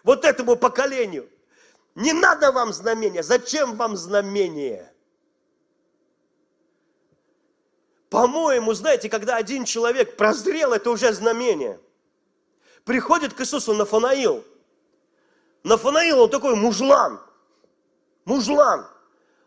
[0.07, 1.29] вот этому поколению–
[1.97, 3.23] не надо вам знамения.
[3.23, 4.93] Зачем вам знамение?
[8.11, 11.79] По-моему, знаете, когда один человек прозрел, это уже знамение.
[12.85, 14.45] Приходит к Иисусу Нафанаил.
[15.63, 17.19] Нафанаил, он такой мужлан.
[18.25, 18.85] Мужлан.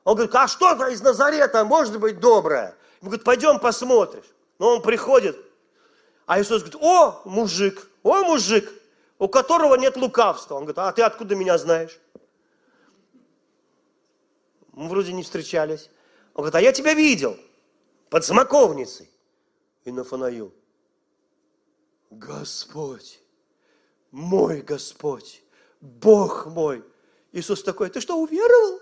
[0.02, 2.76] Он говорит, а что-то из Назарета может быть доброе?
[3.00, 4.26] Он говорит, пойдем посмотришь.
[4.58, 5.38] Но он приходит,
[6.26, 8.68] а Иисус говорит, о, мужик, о, мужик,
[9.20, 10.56] у которого нет лукавства.
[10.56, 12.00] Он говорит, а ты откуда меня знаешь?
[14.72, 15.90] мы вроде не встречались.
[16.32, 17.36] Он говорит, а я тебя видел
[18.08, 19.10] под смоковницей.
[19.84, 20.54] И Нафанаил,
[22.10, 23.20] Господь,
[24.10, 25.42] мой Господь,
[25.80, 26.82] Бог мой.
[27.32, 28.80] Иисус такой, ты что, уверовал?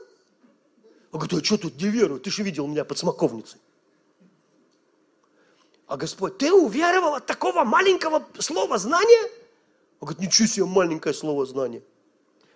[1.11, 2.21] Он говорит, а что тут не верую?
[2.21, 3.61] Ты же видел меня под смоковницей.
[5.89, 9.31] А Господь, ты уверовал от такого маленького слова знания?
[10.01, 11.83] Он говорит, ничего себе маленькое слово знание.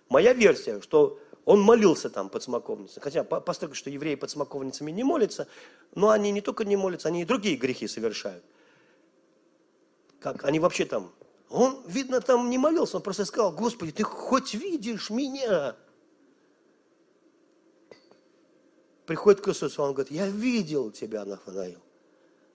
[0.08, 3.02] Моя версия, что он молился там под смоковницей.
[3.02, 5.48] Хотя пастор что евреи под смоковницами не молятся,
[5.94, 8.44] но они не только не молятся, они и другие грехи совершают.
[10.20, 11.12] Как они вообще там?
[11.50, 15.76] Он, видно, там не молился, он просто сказал, Господи, ты хоть видишь меня?
[19.04, 21.80] Приходит к Иисусу, он говорит, я видел тебя, Нафанаил,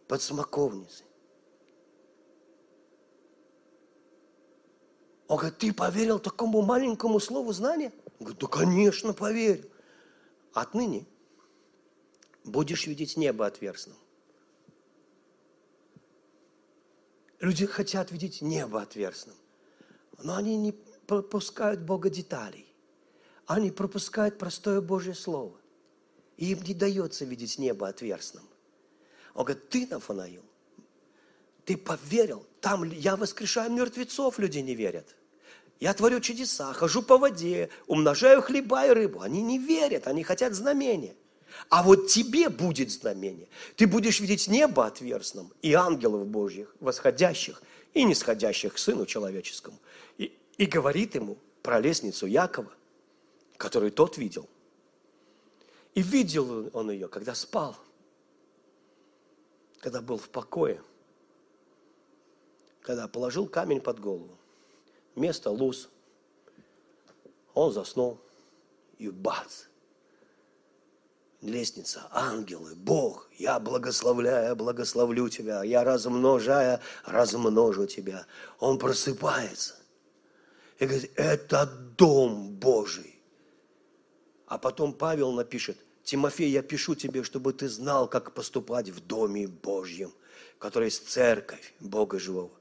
[0.07, 1.06] под смоковницей.
[5.27, 7.91] Он говорит, ты поверил такому маленькому слову знания?
[8.19, 9.69] Он говорит, да, конечно, поверю.
[10.53, 11.05] Отныне
[12.43, 13.97] будешь видеть небо отверстным.
[17.39, 19.35] Люди хотят видеть небо отверстным,
[20.17, 22.65] но они не пропускают Бога деталей.
[23.45, 25.55] Они пропускают простое Божье Слово.
[26.35, 28.43] И им не дается видеть небо отверстным.
[29.33, 30.43] Он говорит, ты, Нафанаил,
[31.67, 35.17] ты поверил, там я воскрешаю мертвецов, люди не верят.
[35.81, 39.19] Я творю чудеса, хожу по воде, умножаю хлеба и рыбу.
[39.19, 41.13] Они не верят, они хотят знамения.
[41.67, 43.49] А вот тебе будет знамение.
[43.75, 47.61] Ты будешь видеть небо отверстным и ангелов Божьих, восходящих
[47.93, 49.77] и нисходящих к Сыну Человеческому.
[50.17, 52.71] И, и говорит ему про лестницу Якова,
[53.57, 54.47] которую тот видел.
[55.95, 57.75] И видел он ее, когда спал,
[59.81, 60.81] когда был в покое,
[62.87, 64.37] когда положил камень под голову
[65.17, 65.89] место луз.
[67.53, 68.17] Он заснул,
[68.97, 69.63] и бац!
[71.41, 78.25] Лестница, ангелы, Бог, я благословляю, благословлю тебя, я размножая, размножу тебя.
[78.57, 79.75] Он просыпается
[80.79, 81.65] и говорит, это
[81.97, 83.21] дом Божий.
[84.47, 89.45] А потом Павел напишет, Тимофей, я пишу тебе, чтобы ты знал, как поступать в доме
[89.45, 90.13] Божьем,
[90.57, 92.56] который есть церковь Бога живого,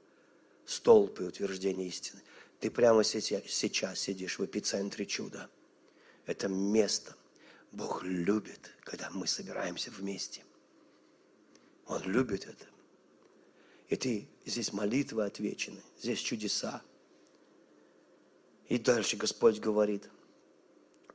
[0.67, 2.21] столб и утверждение истины.
[2.59, 5.49] Ты прямо сейчас сидишь в эпицентре чуда.
[6.25, 7.15] Это место
[7.71, 10.43] Бог любит, когда мы собираемся вместе.
[11.87, 12.65] Он любит это.
[13.87, 16.81] И ты, здесь молитвы отвечены, здесь чудеса.
[18.67, 20.09] И дальше Господь говорит,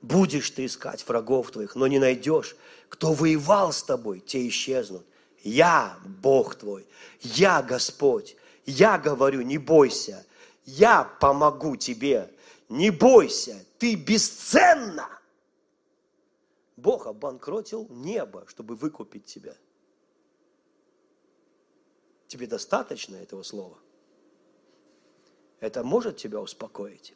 [0.00, 2.56] будешь ты искать врагов твоих, но не найдешь.
[2.88, 5.04] Кто воевал с тобой, те исчезнут.
[5.42, 6.86] Я Бог твой,
[7.20, 10.24] я Господь, я говорю, не бойся,
[10.64, 12.32] Я помогу тебе.
[12.68, 15.08] Не бойся, ты бесценна.
[16.76, 19.54] Бог обанкротил небо, чтобы выкупить тебя.
[22.28, 23.76] Тебе достаточно этого слова?
[25.60, 27.14] Это может тебя успокоить?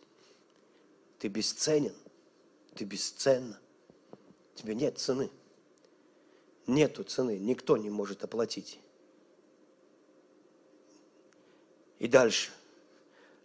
[1.18, 1.97] Ты бесценен,
[2.74, 3.59] ты бесценна.
[4.55, 5.30] Тебе нет цены.
[6.66, 8.78] Нету цены, никто не может оплатить.
[12.07, 12.53] И дальше.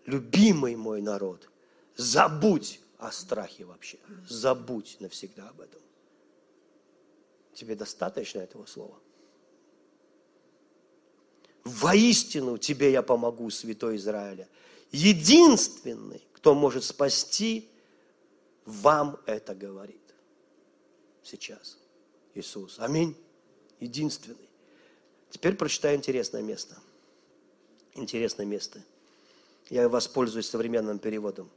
[0.05, 1.49] Любимый мой народ,
[1.95, 3.97] забудь о страхе вообще.
[4.29, 5.81] Забудь навсегда об этом.
[7.55, 8.99] Тебе достаточно этого слова?
[11.63, 14.47] Воистину тебе я помогу, святой Израиля.
[14.91, 17.67] Единственный, кто может спасти,
[18.65, 20.13] вам это говорит.
[21.23, 21.79] Сейчас.
[22.35, 22.77] Иисус.
[22.77, 23.17] Аминь.
[23.79, 24.49] Единственный.
[25.31, 26.77] Теперь прочитаю интересное место.
[27.95, 28.81] Интересное место.
[29.69, 31.49] Я воспользуюсь современным переводом.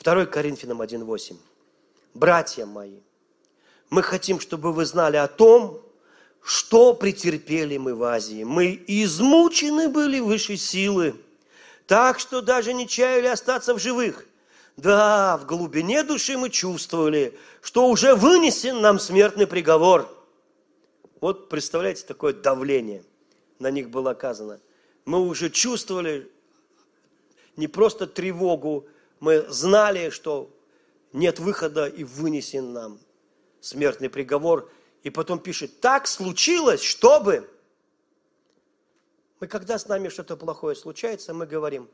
[0.00, 1.36] 2 Коринфянам 1.8.
[2.14, 3.00] Братья мои,
[3.90, 5.82] мы хотим, чтобы вы знали о том,
[6.42, 8.44] что претерпели мы в Азии.
[8.44, 11.14] Мы измучены были выше силы,
[11.86, 14.26] так что даже не чаяли остаться в живых.
[14.76, 20.08] Да, в глубине души мы чувствовали, что уже вынесен нам смертный приговор.
[21.20, 23.02] Вот представляете, такое давление
[23.58, 24.60] на них было оказано.
[25.08, 26.30] Мы уже чувствовали
[27.56, 28.86] не просто тревогу,
[29.20, 30.54] мы знали, что
[31.14, 33.00] нет выхода и вынесен нам
[33.62, 34.70] смертный приговор.
[35.04, 37.48] И потом пишет, так случилось, чтобы...
[39.40, 41.88] Мы, когда с нами что-то плохое случается, мы говорим,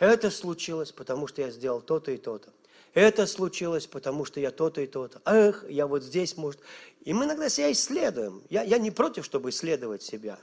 [0.00, 2.52] это случилось, потому что я сделал то-то и то-то.
[2.94, 5.22] Это случилось, потому что я то-то и то-то.
[5.24, 6.60] Эх, я вот здесь, может...
[7.04, 8.42] И мы иногда себя исследуем.
[8.50, 10.40] Я, я не против, чтобы исследовать себя.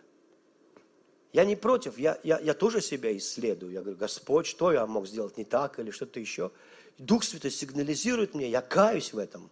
[1.34, 3.72] Я не против, я, я, я тоже себя исследую.
[3.72, 6.52] Я говорю, Господь, что я мог сделать не так или что-то еще.
[7.00, 9.50] Дух Святой сигнализирует мне, я каюсь в этом.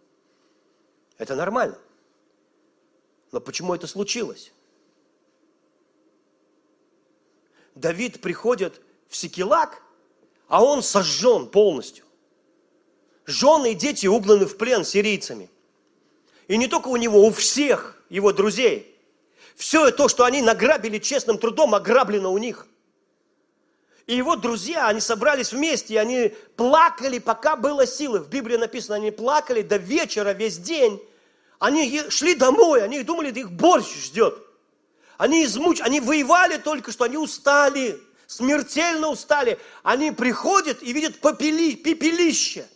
[1.18, 1.76] Это нормально.
[3.32, 4.52] Но почему это случилось?
[7.74, 9.82] Давид приходит в Секелак,
[10.46, 12.04] а он сожжен полностью.
[13.26, 15.50] Жены и дети угнаны в плен сирийцами.
[16.46, 18.91] И не только у него, у всех его друзей.
[19.56, 22.66] Все то, что они награбили честным трудом, ограблено у них.
[24.06, 28.20] И его друзья, они собрались вместе, и они плакали, пока было силы.
[28.20, 31.00] В Библии написано, они плакали до вечера весь день,
[31.58, 34.36] они шли домой, они думали, да их борщ ждет.
[35.16, 39.58] Они измуч, они воевали только что, они устали, смертельно устали.
[39.84, 42.66] Они приходят и видят попели, пепелище.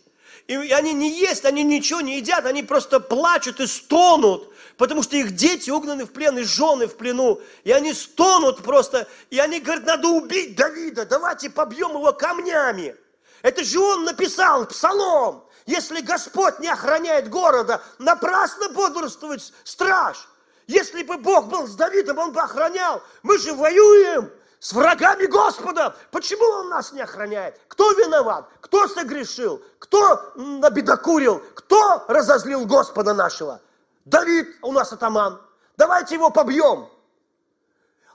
[0.47, 5.17] И они не есть, они ничего не едят, они просто плачут и стонут, потому что
[5.17, 7.41] их дети угнаны в плен, и жены в плену.
[7.65, 12.95] И они стонут просто, и они говорят, надо убить Давида, давайте побьем его камнями.
[13.43, 15.45] Это же он написал псалом.
[15.67, 20.29] Если Господь не охраняет города, напрасно бодрствует страж.
[20.69, 23.03] Если бы Бог был с Давидом, он бы охранял.
[23.25, 24.31] Мы же воюем
[24.67, 25.95] с врагами Господа.
[26.11, 27.61] Почему Он нас не охраняет?
[27.69, 28.49] Кто виноват?
[28.61, 29.63] Кто согрешил?
[29.79, 31.41] Кто набедокурил?
[31.55, 33.61] Кто разозлил Господа нашего?
[34.07, 35.41] Давид у нас атаман.
[35.77, 36.89] Давайте его побьем.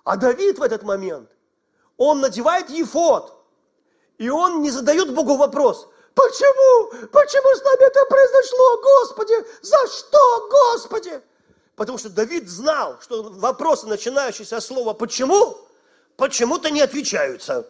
[0.03, 1.29] А Давид в этот момент,
[1.95, 3.33] он надевает ефот,
[4.17, 7.07] и он не задает Богу вопрос, Почему?
[7.07, 9.35] Почему с нами это произошло, Господи?
[9.61, 11.21] За что, Господи?
[11.77, 15.57] Потому что Давид знал, что вопросы, начинающиеся с слова «почему»,
[16.21, 17.67] почему-то не отвечаются.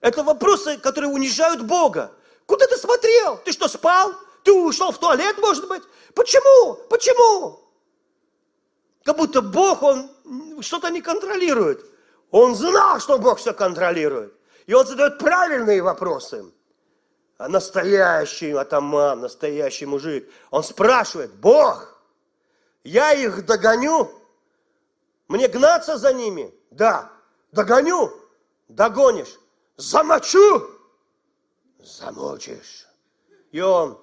[0.00, 2.10] Это вопросы, которые унижают Бога.
[2.46, 3.36] Куда ты смотрел?
[3.44, 4.14] Ты что, спал?
[4.42, 5.82] Ты ушел в туалет, может быть?
[6.14, 6.78] Почему?
[6.88, 7.60] Почему?
[9.04, 10.10] Как будто Бог, Он
[10.60, 11.84] что-то не контролирует.
[12.30, 14.32] Он знал, что Бог все контролирует.
[14.64, 16.50] И Он задает правильные вопросы
[17.36, 20.30] а настоящий атаман, настоящий мужик.
[20.50, 22.00] Он спрашивает, Бог,
[22.84, 24.10] я их догоню?
[25.26, 26.54] Мне гнаться за ними?
[26.72, 27.10] Да.
[27.52, 28.12] Догоню?
[28.68, 29.38] Догонишь.
[29.76, 30.70] Замочу?
[31.78, 32.86] Замочишь.
[33.50, 33.98] И он,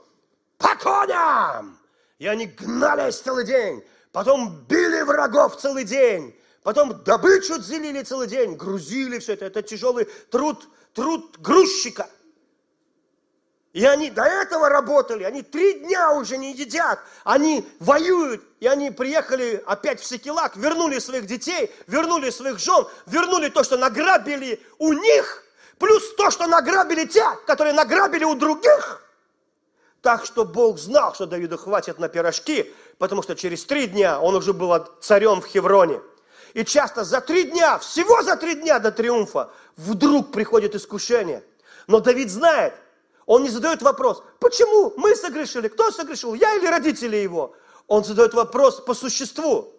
[0.57, 1.79] по коням!
[2.19, 3.83] И они гнались целый день.
[4.11, 6.35] Потом били врагов целый день.
[6.63, 8.55] Потом добычу делили целый день.
[8.55, 9.45] Грузили все это.
[9.45, 12.07] Это тяжелый труд, труд грузчика–
[13.73, 18.89] и они до этого работали, они три дня уже не едят, они воюют, и они
[18.89, 24.93] приехали опять в Секелак, вернули своих детей, вернули своих жен, вернули то, что награбили у
[24.93, 25.43] них,
[25.77, 29.03] плюс то, что награбили те, которые награбили у других.
[30.01, 34.35] Так что Бог знал, что Давиду хватит на пирожки, потому что через три дня он
[34.35, 36.01] уже был царем в Хевроне.
[36.53, 41.43] И часто за три дня, всего за три дня до триумфа, вдруг приходит искушение–
[41.89, 42.75] Но Давид знает,
[43.29, 47.53] он не задает вопрос, почему мы согрешили, кто согрешил, я или родители его?
[47.85, 49.71] Он задает вопрос по существу.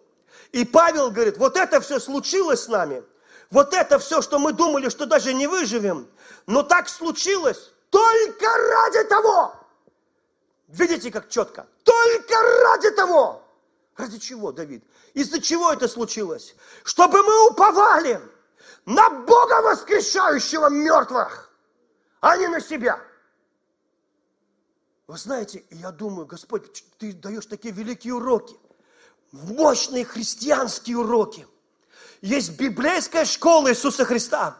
[0.52, 3.02] И Павел говорит, вот это все случилось с нами,
[3.50, 6.06] вот это все, что мы думали, что даже не выживем,
[6.46, 9.52] но так случилось только ради того.
[10.68, 11.66] Видите, как четко?
[11.82, 13.42] Только ради того.
[13.96, 14.84] Ради чего, Давид?
[15.14, 16.54] Из-за чего это случилось?
[16.84, 18.20] Чтобы мы уповали
[18.86, 21.50] на Бога, воскрешающего мертвых,
[22.20, 23.09] а не на себя.
[25.10, 28.54] Вы знаете, я думаю, Господь, ты даешь такие великие уроки,
[29.32, 31.48] мощные христианские уроки.
[32.20, 34.56] Есть библейская школа Иисуса Христа.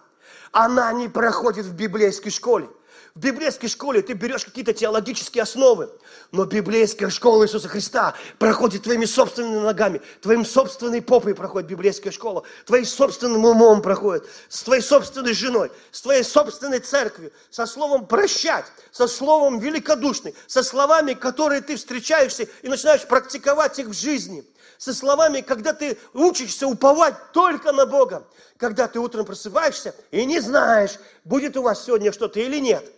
[0.51, 2.69] Она не проходит в библейской школе.
[3.15, 5.91] В библейской школе ты берешь какие-то теологические основы,
[6.31, 12.45] но библейская школа Иисуса Христа проходит твоими собственными ногами, твоим собственной попой проходит библейская школа,
[12.67, 18.67] твоим собственным умом проходит, с твоей собственной женой, с твоей собственной церковью, со словом прощать,
[18.93, 24.45] со словом великодушный, со словами, которые ты встречаешься и начинаешь практиковать их в жизни–
[24.79, 30.41] со словами, когда ты учишься уповать только на Бога, когда ты утром просыпаешься и не
[30.41, 30.93] знаешь,
[31.23, 32.91] будет у вас сегодня что-то или нет.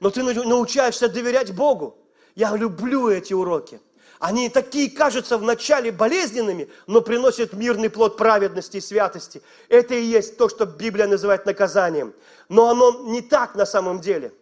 [0.00, 1.96] Но ты научаешься доверять Богу.
[2.34, 3.80] Я люблю эти уроки.
[4.18, 9.40] Они такие кажутся вначале болезненными, но приносят мирный плод праведности и святости.
[9.68, 12.12] Это и есть то, что Библия называет наказанием.
[12.48, 14.32] Но оно не так на самом деле.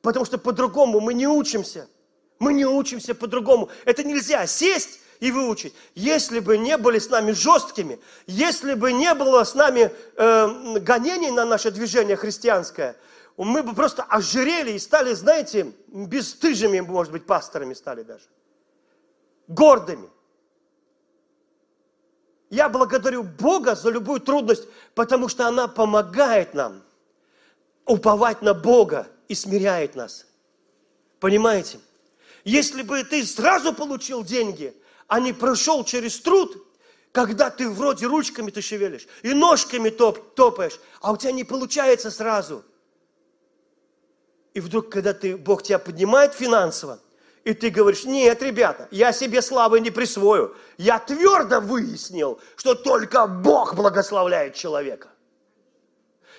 [0.00, 1.86] Потому что по-другому мы не учимся.
[2.38, 3.68] Мы не учимся по-другому.
[3.84, 5.74] Это нельзя сесть и выучить.
[5.94, 11.30] Если бы не были с нами жесткими, если бы не было с нами э, гонений
[11.30, 12.96] на наше движение христианское,
[13.44, 18.24] мы бы просто ожирели и стали, знаете, бесстыжими, может быть, пасторами стали даже.
[19.48, 20.08] Гордыми.
[22.48, 26.82] Я благодарю Бога за любую трудность, потому что она помогает нам
[27.84, 30.26] уповать на Бога и смиряет нас.
[31.20, 31.80] Понимаете?
[32.44, 34.74] Если бы ты сразу получил деньги–
[35.08, 36.66] а не прошел через труд,
[37.12, 42.10] когда ты вроде ручками ты шевелишь и ножками топ, топаешь, а у тебя не получается
[42.10, 42.64] сразу.
[44.56, 46.98] И вдруг, когда ты, Бог тебя поднимает финансово,
[47.44, 50.56] и ты говоришь, нет, ребята, я себе славы не присвою.
[50.78, 55.10] Я твердо выяснил, что только Бог благословляет человека.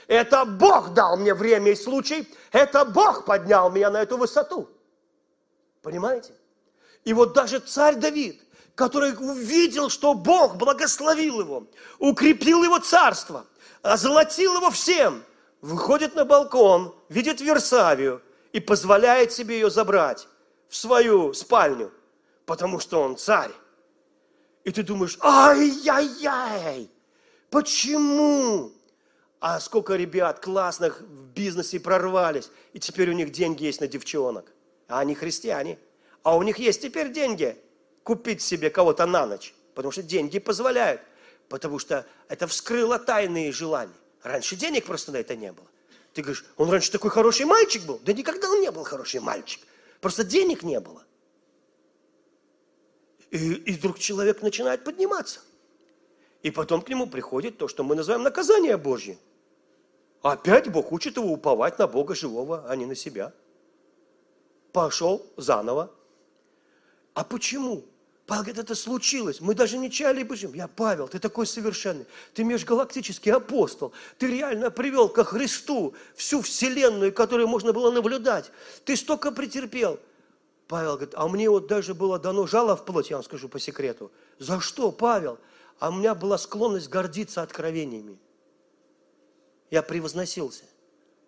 [0.07, 4.67] Это Бог дал мне время и случай, это Бог поднял меня на эту высоту.
[5.83, 6.33] Понимаете?
[7.03, 8.41] И вот даже царь Давид,
[8.73, 11.67] который увидел, что Бог благословил его,
[11.99, 13.45] укрепил его царство,
[13.83, 15.23] озолотил его всем,
[15.61, 18.21] выходит на балкон, видит Версавию
[18.53, 20.27] и позволяет себе ее забрать
[20.67, 21.91] в свою спальню,
[22.45, 23.51] потому что он царь.
[24.63, 26.89] И ты думаешь, ай-яй-яй,
[27.49, 28.71] почему?
[29.39, 34.51] А сколько ребят классных в бизнесе прорвались, и теперь у них деньги есть на девчонок.
[34.87, 35.77] А они христиане.
[36.23, 37.57] А у них есть теперь деньги
[38.03, 41.01] купить себе кого-то на ночь, потому что деньги позволяют,
[41.49, 43.93] потому что это вскрыло тайные желания.
[44.27, 45.67] Раньше денег просто на это не было.
[46.13, 47.99] Ты говоришь, он раньше такой хороший мальчик был.
[48.03, 49.61] Да никогда он не был хороший мальчик.
[50.01, 51.05] Просто денег не было.
[53.31, 55.39] И, и вдруг человек начинает подниматься.
[56.43, 59.17] И потом к нему приходит то, что мы называем наказание Божье.
[60.21, 63.33] Опять Бог учит его уповать на Бога живого, а не на себя.
[64.73, 65.89] Пошел заново.
[67.13, 67.85] А почему?
[68.27, 69.39] Павел говорит, это случилось.
[69.39, 70.35] Мы даже не чаяли бы.
[70.35, 72.05] Я Павел, ты такой совершенный.
[72.33, 73.93] Ты межгалактический апостол.
[74.17, 78.51] Ты реально привел ко Христу всю вселенную, которую можно было наблюдать.
[78.83, 79.97] Ты столько претерпел.
[80.67, 83.61] Павел говорит, а мне вот даже было дано жало в плоть, я вам скажу по
[83.61, 84.11] секрету.
[84.39, 85.39] За что, Павел?
[85.79, 88.19] А у меня была склонность гордиться откровениями.
[89.71, 90.65] Я превозносился.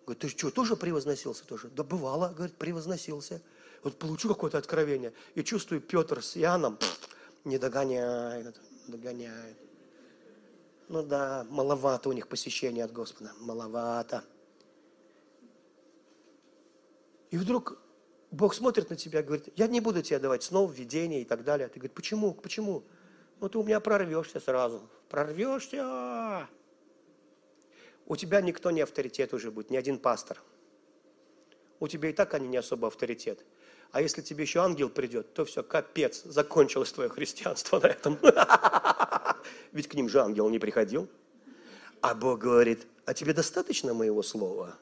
[0.04, 1.68] Говорит, ты что, тоже превозносился тоже?
[1.68, 3.40] Да бывало, говорит, превозносился
[3.82, 6.78] вот получу какое-то откровение, и чувствую, Петр с Иоанном
[7.44, 9.56] не догоняет, догоняет.
[10.88, 14.24] Ну да, маловато у них посещения от Господа, маловато.
[17.30, 17.78] И вдруг
[18.30, 21.44] Бог смотрит на тебя и говорит, я не буду тебе давать снов, видения и так
[21.44, 21.68] далее.
[21.68, 22.84] Ты говоришь, почему, почему?
[23.40, 24.88] Ну ты у меня прорвешься сразу.
[25.08, 26.48] Прорвешься.
[28.06, 30.42] У тебя никто не авторитет уже будет, ни один пастор.
[31.78, 33.44] У тебя и так они не особо авторитет.
[33.92, 38.18] А если тебе еще ангел придет, то все, капец, закончилось твое христианство на этом.
[39.72, 41.08] Ведь к ним же ангел не приходил.
[42.00, 44.76] А Бог говорит, а тебе достаточно моего слова?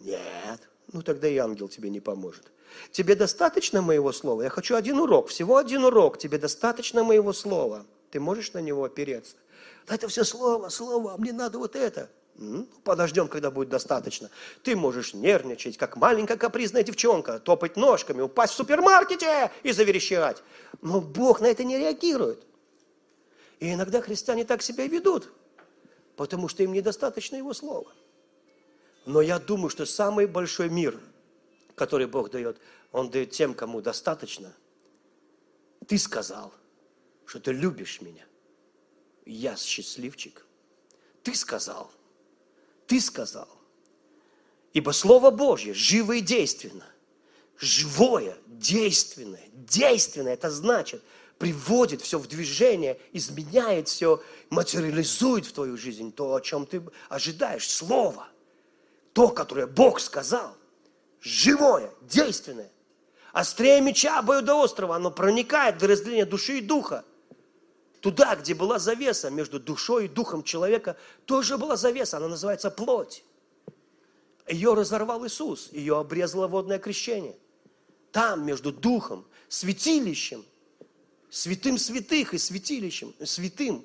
[0.00, 0.68] Нет.
[0.92, 2.52] Ну тогда и ангел тебе не поможет.
[2.90, 4.42] Тебе достаточно моего слова?
[4.42, 6.18] Я хочу один урок, всего один урок.
[6.18, 7.86] Тебе достаточно моего слова?
[8.10, 9.36] Ты можешь на него опереться?
[9.86, 12.10] Это все слово, слово, а мне надо вот это.
[12.82, 14.28] Подождем, когда будет достаточно.
[14.64, 20.42] Ты можешь нервничать, как маленькая капризная девчонка, топать ножками, упасть в супермаркете и заверещать.
[20.82, 22.44] Но Бог на это не реагирует.
[23.60, 25.32] И иногда христиане так себя ведут,
[26.16, 27.92] потому что им недостаточно Его Слова.
[29.06, 30.98] Но я думаю, что самый большой мир,
[31.76, 32.58] который Бог дает,
[32.90, 34.52] Он дает тем, кому достаточно.
[35.86, 36.52] Ты сказал,
[37.26, 38.24] что ты любишь меня.
[39.24, 40.44] Я счастливчик.
[41.22, 41.92] Ты сказал–
[42.94, 43.48] ты сказал.
[44.72, 46.86] Ибо Слово Божье живо и действенно.
[47.58, 51.02] Живое, действенное, действенное, это значит,
[51.38, 57.68] приводит все в движение, изменяет все, материализует в твою жизнь то, о чем ты ожидаешь.
[57.68, 58.28] Слово,
[59.12, 60.56] то, которое Бог сказал,
[61.20, 62.70] живое, действенное.
[63.32, 67.04] Острее меча острова, оно проникает до разделения души и духа–
[68.04, 73.24] Туда, где была завеса между душой и духом человека, тоже была завеса, она называется плоть.
[74.46, 77.34] Ее разорвал Иисус, ее обрезало водное крещение.
[78.12, 80.44] Там, между духом, святилищем,
[81.30, 83.82] святым святых и святилищем, святым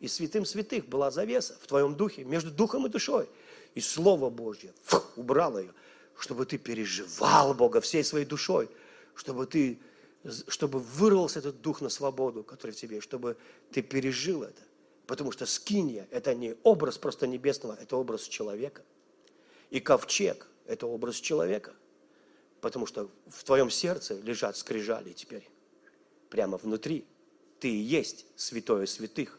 [0.00, 3.28] и святым святых была завеса в твоем духе, между духом и душой.
[3.76, 5.74] И Слово Божье фух, убрало ее,
[6.18, 8.68] чтобы ты переживал Бога всей своей душой,
[9.14, 9.78] чтобы ты
[10.48, 13.36] чтобы вырвался этот дух на свободу, который в тебе, чтобы
[13.70, 14.62] ты пережил это.
[15.06, 18.82] Потому что скинья– это не образ просто небесного, это образ человека.
[19.70, 21.74] И ковчег– это образ человека.
[22.62, 25.46] Потому что в твоем сердце лежат скрижали теперь.
[26.30, 27.04] Прямо внутри.
[27.60, 29.38] Ты и есть святое святых.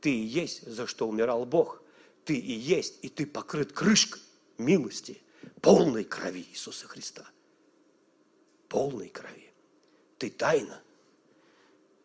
[0.00, 1.82] Ты и есть, за что умирал Бог.
[2.24, 4.22] Ты и есть, и ты покрыт крышкой
[4.58, 5.20] милости,
[5.60, 7.28] полной крови Иисуса Христа.
[8.68, 9.49] Полной крови.
[10.20, 10.82] Ты тайна.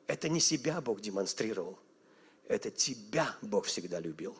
[0.07, 1.77] Это не себя Бог демонстрировал.
[2.47, 4.37] Это тебя Бог всегда любил.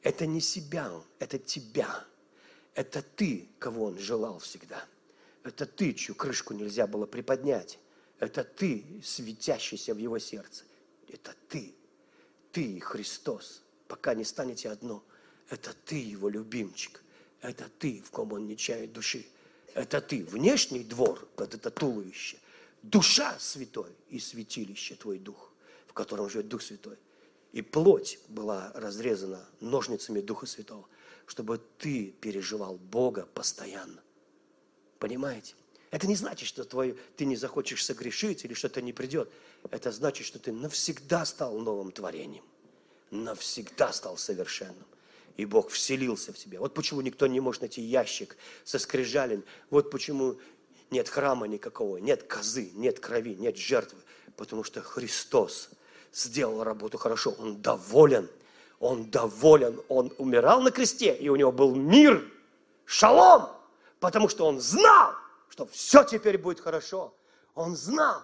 [0.00, 2.06] Это не себя это тебя.
[2.74, 4.82] Это ты, кого Он желал всегда.
[5.44, 7.78] Это ты, чью крышку нельзя было приподнять.
[8.20, 10.64] Это ты, светящийся в Его сердце.
[11.08, 11.74] Это ты.
[12.52, 13.60] Ты и Христос.
[13.86, 15.04] Пока не станете одно.
[15.50, 17.02] Это ты, Его любимчик.
[17.42, 19.26] Это ты, в ком Он не чает души.
[19.74, 22.38] Это ты, внешний двор, вот это туловище
[22.82, 25.52] душа святой и святилище твой дух,
[25.86, 26.96] в котором живет Дух Святой.
[27.52, 30.86] И плоть была разрезана ножницами Духа Святого,
[31.26, 34.02] чтобы ты переживал Бога постоянно.
[34.98, 35.54] Понимаете?
[35.90, 39.30] Это не значит, что твой, ты не захочешь согрешить или что-то не придет.
[39.70, 42.44] Это значит, что ты навсегда стал новым творением.
[43.10, 44.84] Навсегда стал совершенным.
[45.38, 46.58] И Бог вселился в тебя.
[46.58, 49.44] Вот почему никто не может найти ящик со скрижалями.
[49.70, 50.38] Вот почему
[50.90, 53.98] нет храма никакого, нет козы, нет крови, нет жертвы,
[54.36, 55.70] потому что Христос
[56.12, 58.28] сделал работу хорошо, Он доволен,
[58.80, 62.24] Он доволен, Он умирал на кресте, и у Него был мир,
[62.84, 63.50] шалом,
[64.00, 65.12] потому что Он знал,
[65.48, 67.14] что все теперь будет хорошо.
[67.54, 68.22] Он знал,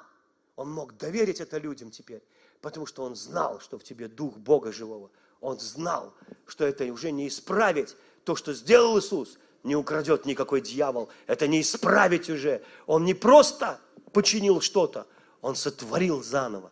[0.57, 2.23] Он мог доверить это людям теперь,
[2.61, 5.11] потому что Он знал, что в тебе Дух Бога живого.
[5.41, 6.15] Он знал,
[6.47, 11.09] что это уже не исправить то, что сделал Иисус, не украдет никакой дьявол.
[11.27, 12.62] Это не исправить уже.
[12.87, 13.81] Он не просто
[14.12, 15.07] починил что-то,
[15.41, 16.71] он сотворил заново.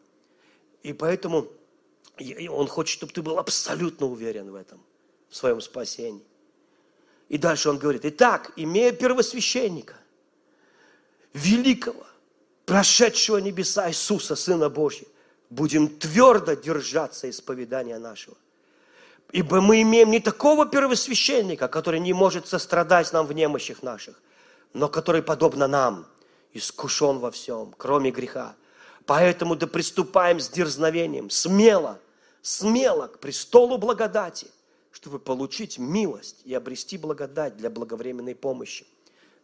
[0.82, 1.48] И поэтому
[2.50, 4.80] он хочет, чтобы ты был абсолютно уверен в этом,
[5.28, 6.22] в своем спасении.
[7.28, 9.96] И дальше он говорит, итак, имея первосвященника,
[11.32, 12.06] великого,
[12.66, 15.08] прошедшего небеса Иисуса, Сына Божьего,
[15.48, 18.36] будем твердо держаться исповедания нашего.
[19.32, 24.20] Ибо мы имеем не такого первосвященника, который не может сострадать нам в немощах наших,
[24.74, 26.06] но который, подобно нам,
[26.52, 28.54] искушен во всем, кроме греха.
[29.06, 31.98] Поэтому да приступаем с дерзновением, смело,
[32.42, 34.48] смело к престолу благодати,
[34.92, 38.86] чтобы получить милость и обрести благодать для благовременной помощи.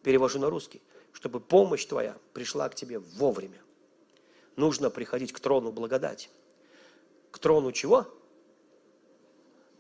[0.03, 0.83] Перевожу на русский.
[1.13, 3.59] Чтобы помощь твоя пришла к тебе вовремя.
[4.57, 6.29] Нужно приходить к трону благодати.
[7.31, 8.07] К трону чего?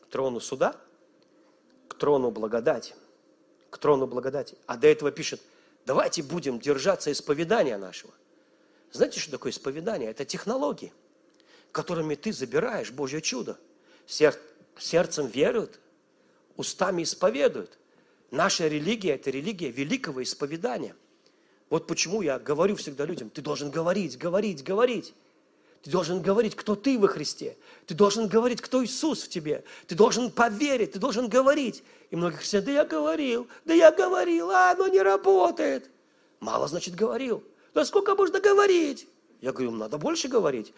[0.08, 0.74] К трону суда,
[1.86, 2.94] к трону благодати,
[3.68, 4.56] к трону благодати.
[4.66, 5.42] А до этого пишет,
[5.84, 8.12] давайте будем держаться исповедания нашего.
[8.90, 10.10] Знаете, что такое исповедание?
[10.10, 10.94] Это технологии,
[11.72, 13.58] которыми ты забираешь Божье чудо.
[14.06, 14.34] Сер,
[14.78, 15.78] сердцем веруют,
[16.56, 17.78] устами исповедуют.
[18.30, 20.96] Наша религия– это религия великого исповедания.
[21.68, 25.12] Вот почему я говорю всегда людям, ты должен говорить, говорить, говорить.
[25.82, 27.56] Ты должен говорить, кто ты во Христе.
[27.86, 29.64] Ты должен говорить, кто Иисус в тебе.
[29.86, 31.82] Ты должен поверить, ты должен говорить.
[32.10, 35.90] И многие христиане, да я говорил, да я говорил, а оно не работает.
[36.40, 37.44] Мало, значит, говорил.
[37.74, 39.08] Да сколько можно говорить?
[39.40, 40.72] Я говорю, надо больше говорить.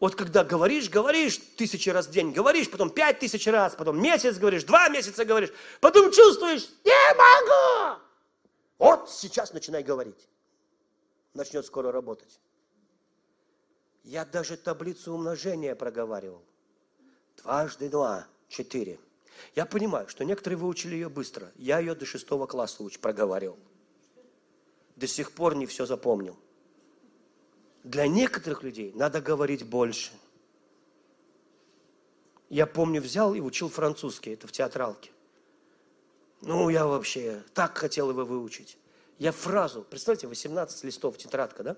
[0.00, 4.36] Вот когда говоришь, говоришь тысячи раз в день, говоришь, потом пять тысяч раз, потом месяц
[4.38, 5.50] говоришь, два месяца говоришь,
[5.80, 8.00] потом чувствуешь, не могу.
[8.78, 10.28] Вот сейчас начинай говорить.
[11.32, 12.40] Начнет скоро работать.
[14.04, 16.42] Я даже таблицу умножения проговаривал.
[17.38, 19.00] Дважды два, четыре.
[19.56, 21.50] Я понимаю, что некоторые выучили ее быстро.
[21.56, 23.58] Я ее до шестого класса уч проговаривал.
[24.96, 26.36] До сих пор не все запомнил.
[27.82, 30.12] Для некоторых людей надо говорить больше.
[32.50, 35.10] Я помню, взял и учил французский, это в театралке.
[36.42, 38.76] Ну, я вообще так хотел его выучить.
[39.18, 41.76] Я фразу, представьте, 18 листов тетрадка, да?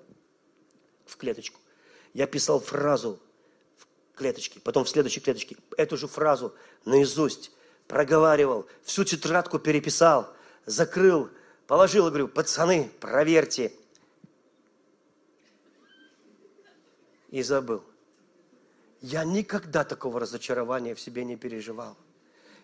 [1.06, 1.60] В клеточку.
[2.16, 3.20] Я писал фразу
[3.76, 6.54] в клеточке, потом в следующей клеточке эту же фразу
[6.86, 7.52] наизусть
[7.88, 11.28] проговаривал, всю тетрадку переписал, закрыл,
[11.66, 13.70] положил и говорю, пацаны, проверьте.
[17.28, 17.84] И забыл.
[19.02, 21.98] Я никогда такого разочарования в себе не переживал.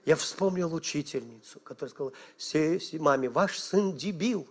[0.07, 4.49] Я вспомнил учительницу, которая сказала, маме, ваш сын дебил.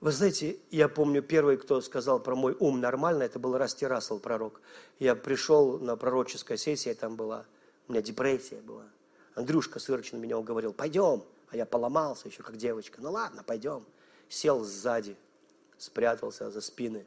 [0.00, 4.20] Вы знаете, я помню, первый, кто сказал про мой ум нормально, это был Расти Рассел,
[4.20, 4.60] пророк.
[5.00, 7.46] Я пришел на пророческая сессия, там была,
[7.88, 8.84] у меня депрессия была.
[9.34, 11.24] Андрюшка Сырочный меня уговорил, пойдем.
[11.50, 13.00] А я поломался еще, как девочка.
[13.00, 13.84] Ну ладно, пойдем.
[14.28, 15.16] Сел сзади,
[15.78, 17.06] спрятался за спины.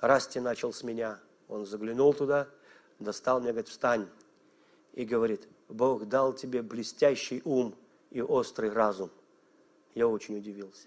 [0.00, 1.18] Расти начал с меня.
[1.48, 2.48] Он заглянул туда,
[3.00, 4.08] достал меня, говорит, встань.
[4.92, 7.74] И говорит, Бог дал тебе блестящий ум
[8.10, 9.10] и острый разум.
[9.94, 10.86] Я очень удивился.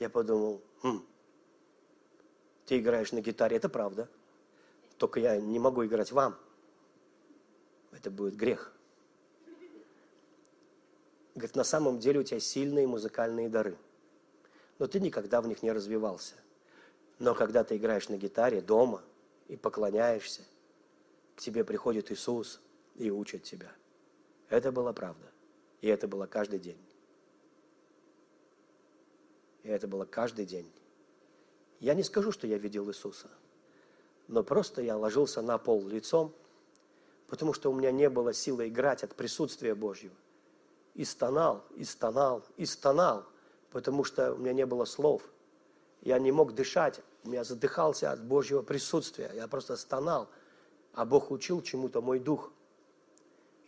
[0.00, 1.06] Я подумал, хм,
[2.64, 4.08] ты играешь на гитаре, это правда.
[4.96, 6.36] Только я не могу играть вам.
[7.92, 8.72] Это будет грех.
[11.34, 13.76] Говорит, на самом деле у тебя сильные музыкальные дары.
[14.78, 16.34] Но ты никогда в них не развивался.
[17.18, 19.02] Но когда ты играешь на гитаре дома
[19.48, 20.42] и поклоняешься,
[21.36, 22.60] к тебе приходит Иисус
[22.96, 23.70] и учит тебя.
[24.48, 25.30] Это была правда.
[25.82, 26.78] И это было каждый день.
[29.70, 30.70] Это было каждый день.
[31.78, 33.28] Я не скажу, что я видел Иисуса,
[34.26, 36.34] но просто я ложился на пол лицом,
[37.28, 40.14] потому что у меня не было силы играть от присутствия Божьего.
[40.94, 43.24] И стонал, и стонал, и стонал,
[43.70, 45.22] потому что у меня не было слов.
[46.00, 49.30] Я не мог дышать, меня задыхался от Божьего присутствия.
[49.34, 50.28] Я просто стонал,
[50.94, 52.50] а Бог учил чему-то мой дух.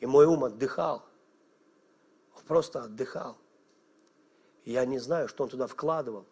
[0.01, 1.07] И мой ум отдыхал.
[2.49, 3.39] Просто отдыхал.
[4.65, 6.25] Я не знаю, что он туда вкладывал,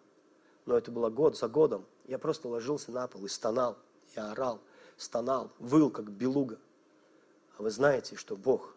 [0.66, 1.84] но это было год за годом.
[2.06, 3.76] Я просто ложился на пол и стонал.
[4.14, 4.60] Я орал,
[4.96, 6.58] стонал, выл, как белуга.
[7.56, 8.74] А вы знаете, что Бог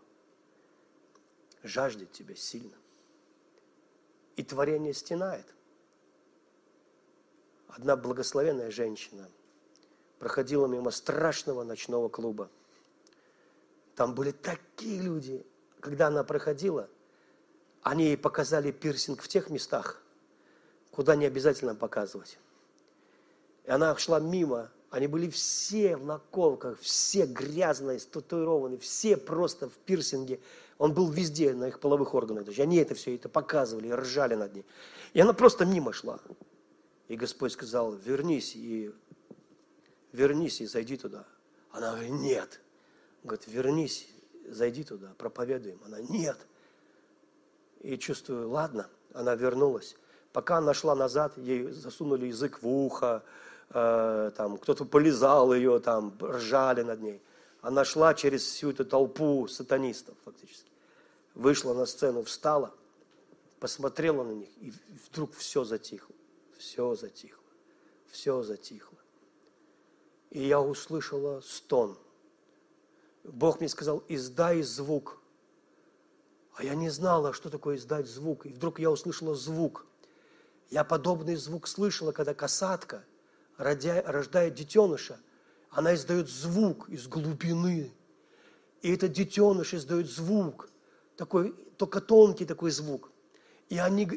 [1.62, 2.76] жаждет тебя сильно.
[4.36, 5.46] И творение стенает.
[7.68, 9.30] Одна благословенная женщина
[10.20, 12.50] проходила мимо страшного ночного клуба.
[13.96, 15.46] Там были такие люди.
[15.80, 16.90] Когда она проходила–
[17.84, 20.02] они ей показали пирсинг в тех местах,
[20.92, 22.40] куда не обязательно показывать.
[23.66, 29.74] И она шла мимо, они были все в наколках, все грязные, статуированы, все просто в
[29.74, 30.40] пирсинге.
[30.78, 32.46] Он был везде, на их половых органах.
[32.46, 34.66] Даже они это все это показывали, ржали над ней.
[35.14, 36.20] И она просто мимо шла.
[37.08, 38.94] И Господь сказал, вернись и
[40.14, 41.26] вернись и зайди туда.
[41.72, 42.62] Она говорит, нет.
[43.24, 44.08] Говорит, вернись,
[44.48, 45.80] зайди туда, проповедуем.
[45.86, 46.38] Она, нет
[47.84, 49.96] и чувствую, ладно, она вернулась.
[50.32, 53.24] Пока она шла назад, ей засунули язык в ухо,
[53.70, 57.22] э, там кто-то полезал ее, там ржали над ней.
[57.62, 60.72] Она шла через всю эту толпу сатанистов фактически.
[61.36, 62.74] Вышла на сцену, встала,
[63.60, 64.74] посмотрела на них, и
[65.08, 66.16] вдруг все затихло.
[66.58, 67.44] Все затихло.
[68.08, 68.98] Все затихло.
[70.32, 71.98] И я услышала стон.
[73.24, 75.20] Бог мне сказал, издай звук–
[76.56, 78.46] а я не знала, что такое издать звук.
[78.46, 79.86] И вдруг я услышала звук.
[80.70, 83.04] Я подобный звук слышала, когда касатка
[83.58, 85.20] рождает детеныша.
[85.70, 87.92] Она издает звук из глубины.
[88.82, 90.70] И этот детеныш издает звук,
[91.16, 93.12] такой, только тонкий такой звук.
[93.70, 94.08] И они,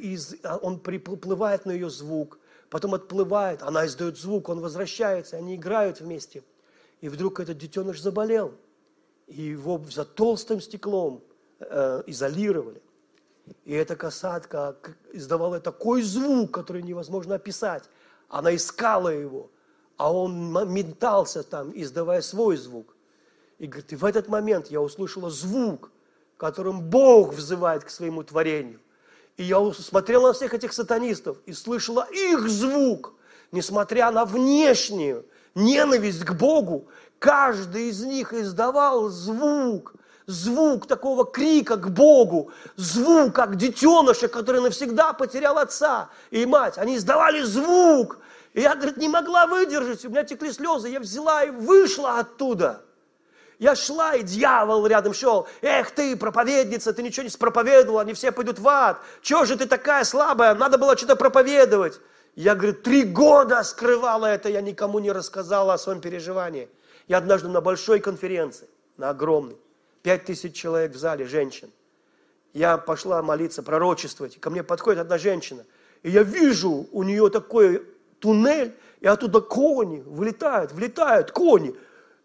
[0.42, 6.00] а он приплывает на ее звук, потом отплывает, она издает звук, он возвращается, они играют
[6.00, 6.42] вместе.
[7.00, 8.54] И вдруг этот детеныш заболел.
[9.28, 11.22] И его за толстым стеклом–
[11.60, 12.82] э, изолировали.
[13.64, 14.76] И эта касатка
[15.12, 17.84] издавала такой звук, который невозможно описать.
[18.28, 19.50] Она искала его,
[19.96, 22.96] а он метался там, издавая свой звук.
[23.58, 25.90] И говорит, и в этот момент я услышала звук,
[26.36, 28.80] которым Бог взывает к своему творению.
[29.36, 33.14] И я смотрел на всех этих сатанистов и слышала их звук,
[33.52, 36.88] несмотря на внешнюю ненависть к Богу,
[37.18, 39.94] каждый из них издавал звук,
[40.26, 46.78] звук такого крика к Богу, звук, как детеныша, который навсегда потерял отца и мать.
[46.78, 48.18] Они издавали звук.
[48.52, 50.88] И я, говорит, не могла выдержать, у меня текли слезы.
[50.88, 52.82] Я взяла и вышла оттуда.
[53.58, 55.48] Я шла, и дьявол рядом шел.
[55.62, 58.98] Эх ты, проповедница, ты ничего не проповедовала, они все пойдут в ад.
[59.22, 60.54] Чего же ты такая слабая?
[60.54, 62.00] Надо было что-то проповедовать.
[62.34, 66.68] Я, говорит, три года скрывала это, я никому не рассказала о своем переживании.
[67.08, 68.68] Я однажды на большой конференции,
[68.98, 69.56] на огромной,
[70.06, 71.68] пять тысяч человек в зале, женщин.
[72.52, 74.38] Я пошла молиться, пророчествовать.
[74.38, 75.64] Ко мне подходит одна женщина.
[76.04, 77.84] И я вижу у нее такой
[78.20, 81.74] туннель, и оттуда кони вылетают, влетают кони.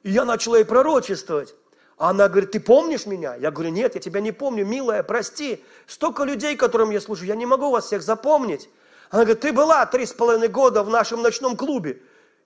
[0.03, 1.55] И я начала ей пророчествовать.
[1.97, 3.33] А она говорит, ты помнишь меня?
[3.33, 5.65] Я говорю, нет, я тебя не помню, милая, прости.
[5.87, 8.69] Столько людей, которым я служу, я не могу вас всех запомнить.
[9.09, 11.99] Она говорит, ты была три с половиной года в нашем ночном клубе.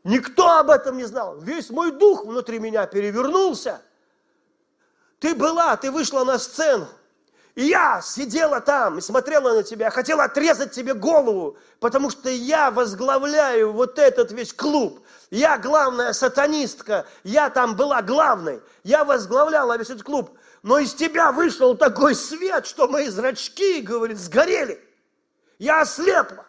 [0.05, 1.37] Никто об этом не знал.
[1.39, 3.81] Весь мой дух внутри меня перевернулся.
[5.25, 6.87] Ты была, ты вышла на сцену.
[7.55, 12.69] И я сидела там и смотрела на тебя, хотела отрезать тебе голову, потому что я
[12.69, 14.99] возглавляю вот этот весь клуб.
[15.31, 18.61] Я главная сатанистка, я там была главной.
[18.83, 20.37] Я возглавляла весь этот клуб.
[20.61, 24.79] Но из тебя вышел такой свет, что мои зрачки, говорит, сгорели.
[25.57, 26.45] Я ослепла.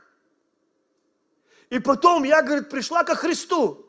[1.70, 3.87] И потом я, говорит, пришла ко Христу.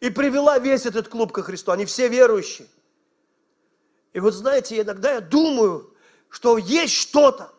[0.00, 1.72] И привела весь этот клуб ко Христу.
[1.72, 2.68] Они все верующие.
[4.12, 5.94] И вот знаете, иногда я думаю,
[6.28, 7.52] что есть что-то,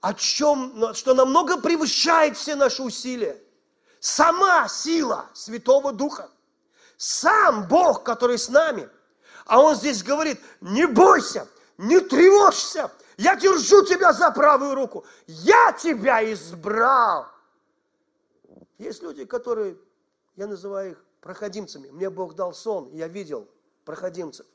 [0.00, 3.40] о чем, что намного превышает все наши усилия.
[4.00, 6.30] Сама сила Святого Духа.
[6.96, 8.88] Сам Бог, который с нами.
[9.46, 11.48] А Он здесь говорит, не бойся,
[11.78, 17.26] не тревожься, я держу тебя за правую руку, я тебя избрал.
[18.78, 19.76] Есть люди, которые,
[20.36, 21.88] я называю их проходимцами.
[21.90, 23.48] Мне Бог дал сон, я видел
[23.84, 24.46] проходимцев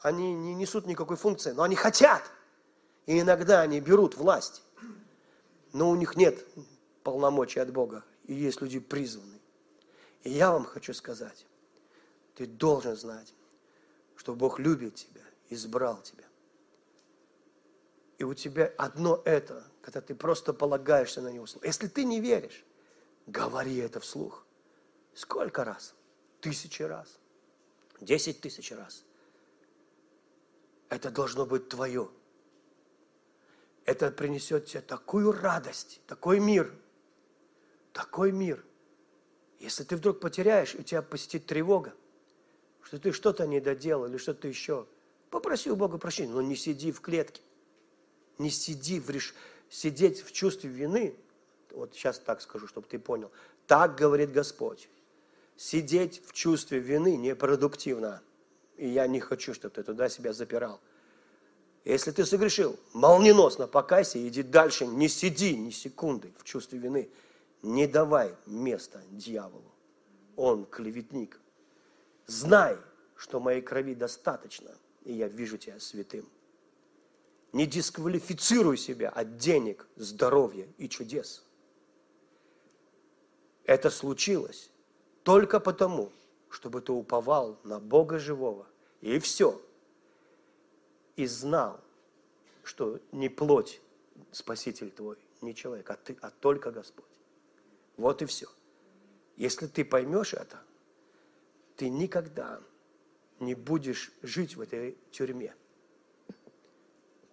[0.00, 2.22] они не несут никакой функции, но они хотят.
[3.06, 4.62] И иногда они берут власть,
[5.72, 6.46] но у них нет
[7.02, 8.04] полномочий от Бога.
[8.24, 9.40] И есть люди призванные.
[10.22, 11.46] И я вам хочу сказать,
[12.34, 13.32] ты должен знать,
[14.16, 16.24] что Бог любит тебя, избрал тебя.
[18.18, 21.46] И у тебя одно это, когда ты просто полагаешься на Него.
[21.62, 22.64] Если ты не веришь,
[23.26, 24.44] говори это вслух.
[25.14, 25.94] Сколько раз?
[26.40, 27.18] Тысячи раз.
[28.00, 29.04] Десять тысяч раз.
[30.88, 32.08] Это должно быть твое.
[33.84, 36.74] Это принесет тебе такую радость, такой мир,
[37.92, 38.64] такой мир.
[39.60, 41.94] Если ты вдруг потеряешь, и тебя посетит тревога,
[42.82, 44.86] что ты что-то не доделал или что-то еще,
[45.30, 47.42] попроси у Бога прощения, но не сиди в клетке.
[48.38, 49.34] Не сиди в реш...
[49.68, 51.16] сидеть в чувстве вины,
[51.70, 53.30] вот сейчас так скажу, чтобы ты понял,
[53.66, 54.88] так говорит Господь.
[55.56, 58.22] Сидеть в чувстве вины непродуктивно.
[58.78, 60.80] И я не хочу, чтобы ты туда себя запирал.
[61.84, 64.86] Если ты согрешил, молниеносно покайся и иди дальше.
[64.86, 67.10] Не сиди ни секунды в чувстве вины.
[67.62, 69.72] Не давай места дьяволу.
[70.36, 71.40] Он клеветник.
[72.26, 72.76] Знай,
[73.16, 74.70] что моей крови достаточно,
[75.04, 76.28] и я вижу тебя святым.
[77.52, 81.44] Не дисквалифицируй себя от денег, здоровья и чудес.
[83.64, 84.70] Это случилось
[85.24, 86.12] только потому,
[86.50, 88.66] чтобы ты уповал на Бога живого.
[89.00, 89.60] И все.
[91.16, 91.80] И знал,
[92.64, 93.80] что не плоть
[94.32, 97.04] Спаситель твой, не человек, а ты, а только Господь.
[97.96, 98.46] Вот и все.
[99.36, 100.60] Если ты поймешь это,
[101.76, 102.60] ты никогда
[103.40, 105.54] не будешь жить в этой тюрьме.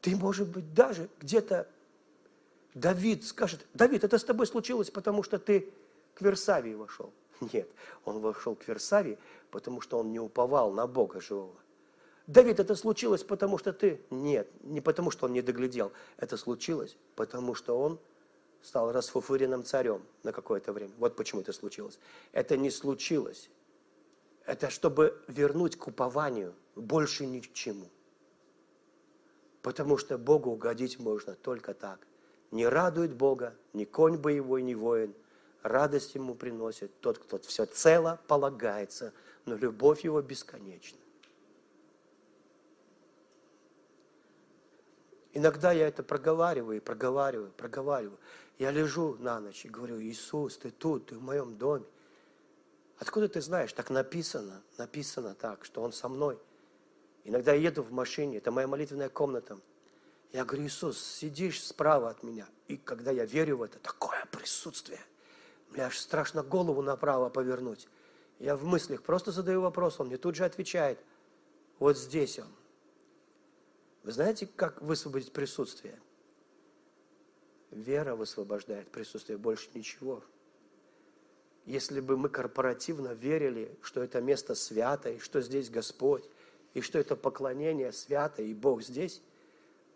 [0.01, 1.68] Ты, может быть, даже где-то
[2.76, 5.74] Давид скажет, Давид, это с тобой случилось, потому что ты
[6.13, 7.11] к Версавии вошел.
[7.54, 7.70] Нет,
[8.04, 9.18] он вошел к Версавии,
[9.52, 11.56] потому что он не уповал на Бога живого.
[12.28, 14.02] Давид, это случилось, потому что ты...
[14.10, 15.92] Нет, не потому, что он не доглядел.
[16.18, 18.00] Это случилось, потому что он
[18.64, 20.92] стал расфуфыренным царем на какое-то время.
[20.98, 22.00] Вот почему это случилось.
[22.32, 23.50] Это не случилось.
[24.46, 27.90] Это чтобы вернуть к упованию больше ни к чему.
[29.62, 32.00] Потому что Богу угодить можно только так.
[32.50, 35.14] Не радует Бога ни конь боевой, ни воин–
[35.66, 39.13] радость ему приносит тот, кто все цело полагается,
[39.45, 40.99] но любовь его бесконечна.
[45.34, 48.18] Иногда я это проговариваю, проговариваю, проговариваю.
[48.57, 51.86] Я лежу на ночь и говорю, Иисус, ты тут, ты в моем доме.
[52.99, 53.74] Откуда ты знаешь?
[53.74, 56.39] Так написано, написано так, что Он со мной.
[57.26, 59.59] Иногда я еду в машине, это моя молитвенная комната.
[60.32, 62.47] Я говорю, Иисус, сидишь справа от меня.
[62.68, 65.01] И когда я верю в это, такое присутствие.
[65.76, 67.90] Мне аж страшно голову направо повернуть.
[68.40, 70.98] Я в мыслях просто задаю вопрос, он мне тут же отвечает.
[71.80, 72.48] Вот здесь он.
[74.04, 76.00] Вы знаете, как высвободить присутствие?
[77.72, 80.24] Вера высвобождает присутствие, больше ничего.
[81.66, 86.24] Если бы мы корпоративно верили, что это место свято, и что здесь Господь,
[86.74, 89.22] и что это поклонение свято, и Бог здесь,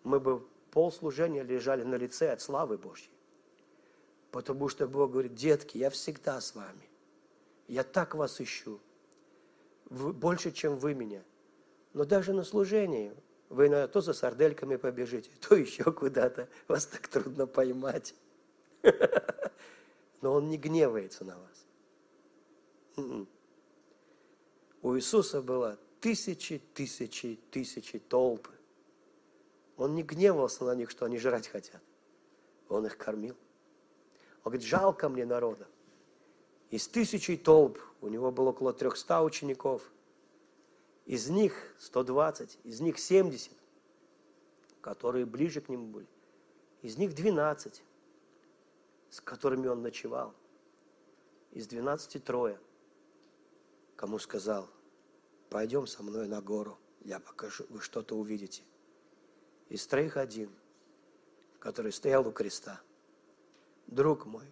[0.03, 3.11] мы бы полслужения лежали на лице от славы Божьей.
[4.31, 6.87] Потому что Бог говорит, детки, я всегда с вами.
[7.67, 8.79] Я так вас ищу.
[9.89, 11.23] Больше, чем вы меня.
[11.93, 13.13] Но даже на служении
[13.49, 16.47] вы иногда то за сардельками побежите, то еще куда-то.
[16.67, 18.13] Вас так трудно поймать.
[20.21, 21.65] Но Он не гневается на вас.
[22.97, 23.27] М-м.
[24.81, 28.51] У Иисуса было тысячи, тысячи, тысячи толпы.
[29.77, 31.81] Он не гневался на них, что они жрать хотят.
[32.67, 33.35] Он их кормил.
[34.43, 35.67] Он говорит, жалко мне народа.
[36.69, 39.83] Из тысячи толп, у него было около 300 учеников–
[41.09, 43.51] из них 120, из них 70,
[44.79, 46.07] которые ближе к нему были.
[46.83, 47.83] Из них 12,
[49.09, 50.35] с которыми он ночевал.
[51.49, 52.59] Из 12 трое.
[53.95, 54.69] Кому сказал,
[55.49, 58.61] пойдем со мной на гору, я покажу, вы что-то увидите.
[59.69, 60.51] Из троих один,
[61.57, 62.79] который стоял у креста.
[63.89, 64.45] Друг мой,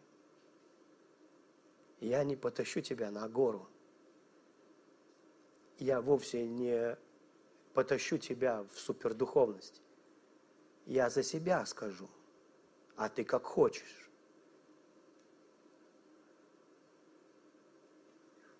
[1.99, 3.69] я не потащу тебя на гору,
[5.77, 6.97] я вовсе не
[7.75, 9.83] потащу тебя в супердуховность.
[10.87, 12.09] Я за себя скажу,
[12.95, 14.09] а ты как хочешь.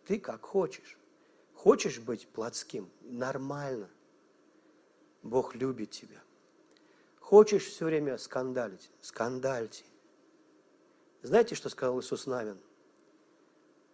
[0.05, 0.99] Ты как хочешь.
[1.55, 2.91] Хочешь быть плотским?
[3.01, 3.89] Нормально.
[5.23, 6.21] Бог любит тебя.
[7.19, 8.91] Хочешь все время скандалить?
[9.01, 9.83] Скандальте.
[11.21, 12.57] Знаете, что сказал Иисус Навин?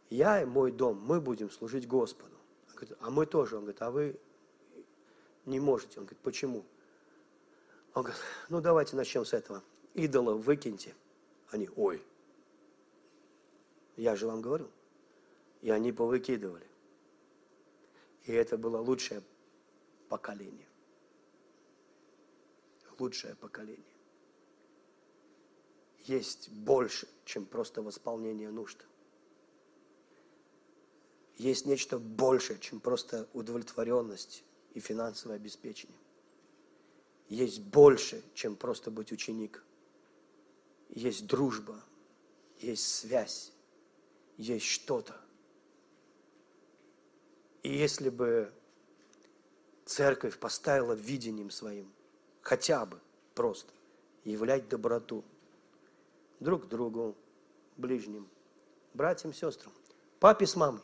[0.10, 2.34] Я и мой дом, мы будем служить Господу
[2.84, 3.56] говорит, а мы тоже.
[3.56, 4.20] Он говорит, а вы
[5.46, 6.00] не можете.
[6.00, 6.66] Он говорит, почему?
[7.94, 9.64] Он говорит, ну давайте начнем с этого.
[9.94, 10.96] Идолов выкиньте.
[11.50, 12.04] Они, ой,
[13.96, 14.70] я же вам говорю.
[15.62, 16.68] И они повыкидывали.
[18.24, 19.22] И это было лучшее
[20.10, 20.68] поколение.
[23.00, 23.93] Лучшее поколение.
[26.06, 28.86] Есть больше, чем просто восполнение нужд
[31.38, 34.44] есть нечто большее, чем просто удовлетворенность
[34.74, 35.98] и финансовое обеспечение.
[37.28, 39.64] Есть больше, чем просто быть ученик.
[40.90, 41.84] Есть дружба,
[42.60, 43.52] есть связь,
[44.38, 45.20] есть что-то.
[47.64, 48.54] И если бы
[49.86, 51.92] церковь поставила видением своим,
[52.42, 53.00] хотя бы
[53.34, 53.72] просто,
[54.24, 55.24] являть доброту
[56.44, 57.16] друг другу,
[57.78, 58.30] ближним,
[58.94, 59.74] братьям, сестрам,
[60.20, 60.82] папе с мамой,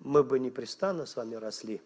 [0.00, 1.80] мы бы непрестанно с вами росли.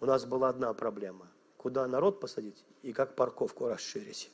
[0.00, 1.28] У нас была одна проблема.
[1.58, 4.30] Куда народ посадить и как парковку расширить.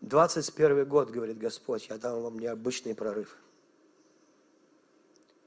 [0.00, 3.36] Двадцать первый год, говорит Господь, я дам вам необычный прорыв.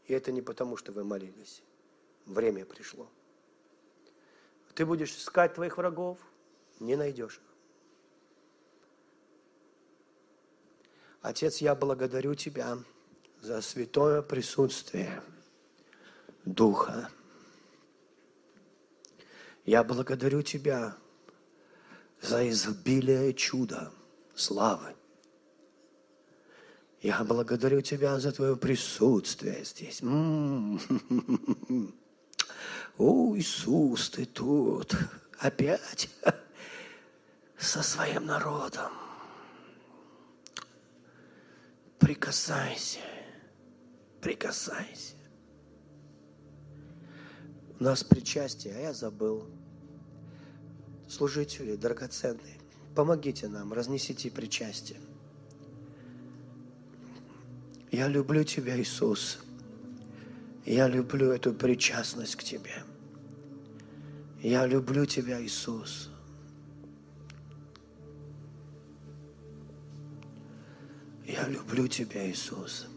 [0.05, 1.61] И это не потому, что вы молились.
[2.25, 3.09] Время пришло.
[4.75, 6.17] Ты будешь искать твоих врагов,
[6.79, 7.53] не найдешь их.
[11.21, 12.77] Отец, я благодарю Тебя
[13.39, 15.21] за святое присутствие
[16.43, 17.09] Духа.
[19.65, 20.97] Я благодарю Тебя
[22.21, 23.93] за изобилие чуда,
[24.35, 24.95] славы.
[27.01, 30.01] Я благодарю Тебя за Твое присутствие здесь.
[32.97, 34.95] О, Иисус, Ты тут
[35.39, 36.09] опять
[37.57, 38.91] со своим народом.
[41.99, 42.99] Прикасайся.
[44.21, 45.15] Прикасайся.
[47.79, 49.49] У нас причастие, а я забыл.
[51.09, 52.59] Служители драгоценные,
[52.95, 54.99] помогите нам, разнесите причастие.
[57.91, 59.42] Я люблю Тебя, Иисус.
[60.65, 62.83] Я люблю эту причастность к Тебе.
[64.41, 66.09] Я люблю Тебя, Иисус.
[71.25, 72.87] Я люблю Тебя, Иисус.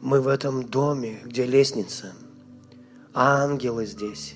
[0.00, 2.14] Мы в этом доме, где лестница,
[3.12, 4.34] ангелы здесь.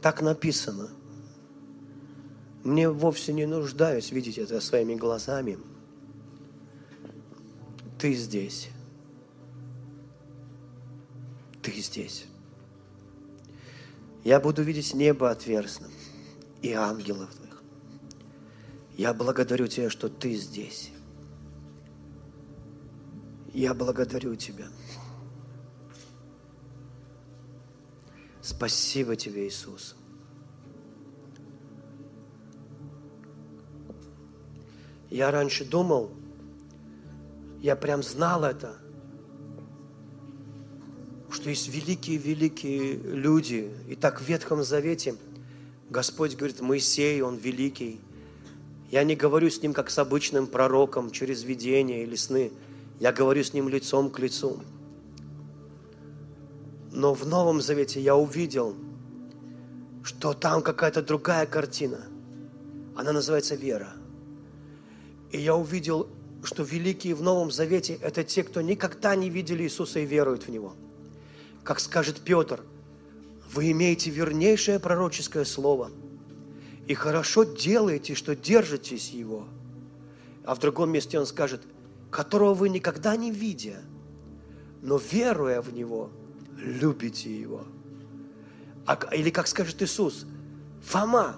[0.00, 0.88] Так написано.
[2.64, 5.58] Мне вовсе не нуждаюсь видеть это своими глазами.
[7.98, 8.68] Ты здесь.
[11.82, 12.26] Здесь.
[14.24, 15.90] Я буду видеть небо отверстным
[16.62, 17.62] и ангелов Твоих.
[18.96, 20.92] Я благодарю Тебя, что Ты здесь.
[23.52, 24.68] Я благодарю Тебя.
[28.40, 29.96] Спасибо Тебе, Иисус.
[35.10, 36.10] Я раньше думал,
[37.60, 38.78] я прям знал это,
[41.32, 43.70] что есть великие-великие люди.
[43.88, 45.16] И так в Ветхом Завете
[45.88, 48.00] Господь говорит, Моисей, он великий.
[48.90, 52.52] Я не говорю с ним, как с обычным пророком, через видение или сны.
[53.00, 54.60] Я говорю с ним лицом к лицу.
[56.92, 58.76] Но в Новом Завете я увидел,
[60.02, 62.06] что там какая-то другая картина.
[62.94, 63.94] Она называется вера.
[65.30, 66.08] И я увидел,
[66.42, 70.48] что великие в Новом Завете– это те, кто никогда не видели Иисуса и веруют в
[70.50, 70.74] Него–
[71.64, 72.62] как скажет Петр,
[73.52, 75.90] вы имеете вернейшее пророческое слово
[76.86, 79.46] и хорошо делаете, что держитесь его.
[80.44, 81.62] А в другом месте он скажет,
[82.10, 83.80] которого вы никогда не видя,
[84.82, 86.10] но веруя в него,
[86.56, 87.64] любите его.
[88.86, 90.26] А, или как скажет Иисус,
[90.82, 91.36] Фома,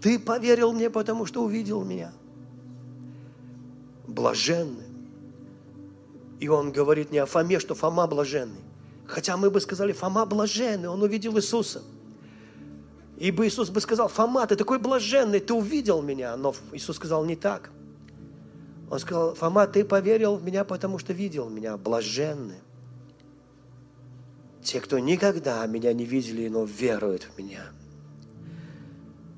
[0.00, 2.12] ты поверил мне, потому что увидел меня.
[4.06, 4.86] Блаженный.
[6.40, 8.60] И он говорит не о Фоме, что Фома блаженный,
[9.12, 11.82] Хотя мы бы сказали, Фома блаженный, он увидел Иисуса.
[13.18, 16.34] И бы Иисус бы сказал, Фома, ты такой блаженный, ты увидел меня.
[16.34, 17.70] Но Иисус сказал не так.
[18.90, 22.60] Он сказал, Фома, ты поверил в меня, потому что видел меня, блаженный.
[24.62, 27.66] Те, кто никогда меня не видели, но веруют в меня.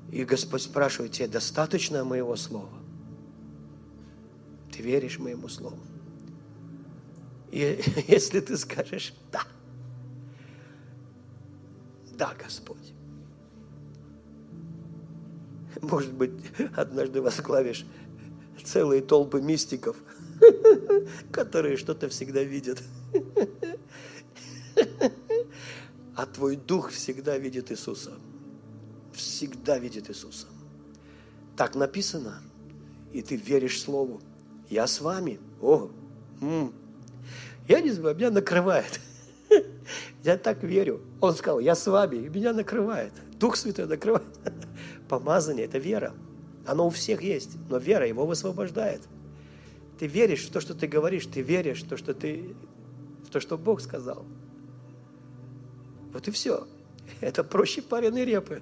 [0.09, 2.69] И Господь спрашивает, тебе достаточно моего слова?
[4.71, 5.79] Ты веришь моему слову?
[7.51, 9.41] И если ты скажешь «да»,
[12.17, 12.93] да, Господь.
[15.81, 16.31] Может быть,
[16.75, 17.85] однажды возглавишь
[18.63, 19.97] целые толпы мистиков,
[21.31, 22.81] которые что-то всегда видят.
[26.15, 28.13] А твой дух всегда видит Иисуса.
[29.13, 30.47] Всегда видит Иисуса.
[31.57, 32.41] Так написано.
[33.11, 34.21] И ты веришь Слову.
[34.69, 35.39] Я с вами.
[35.61, 35.89] О,
[36.41, 36.73] м-м.
[37.67, 38.99] я не знаю, меня накрывает.
[40.23, 41.01] Я так верю.
[41.21, 43.13] Он сказал, я с вами, и меня накрывает.
[43.39, 44.25] Дух Святой накрывает.
[45.09, 46.13] Помазание– это вера.
[46.65, 49.01] Оно у всех есть, но вера его высвобождает.
[49.99, 52.55] Ты веришь в то, что ты говоришь, ты веришь в то, что, ты,
[53.23, 54.25] в то, что Бог сказал.
[56.11, 56.67] Вот и все.
[57.21, 58.61] Это проще пареной репы.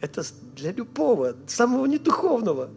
[0.00, 0.24] Это
[0.56, 2.70] для любого, самого недуховного.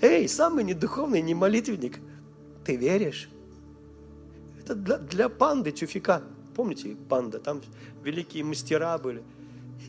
[0.00, 1.98] Эй, самый недуховный, не молитвенник,
[2.64, 3.28] ты веришь?
[4.70, 6.22] Это для, для панды тюфика.
[6.54, 7.60] Помните, панда, там
[8.04, 9.24] великие мастера были.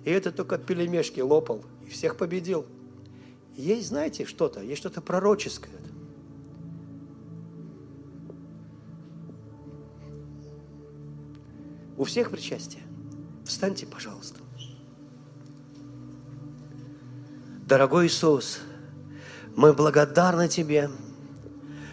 [0.06, 2.66] И это только пелемешки лопал и всех победил.
[3.56, 5.76] Есть, знаете, что-то, есть что-то пророческое.
[11.95, 12.82] У всех причастие.
[13.45, 14.40] Встаньте, пожалуйста.
[17.68, 18.62] Дорогой Иисус,
[19.56, 20.90] мы благодарны Тебе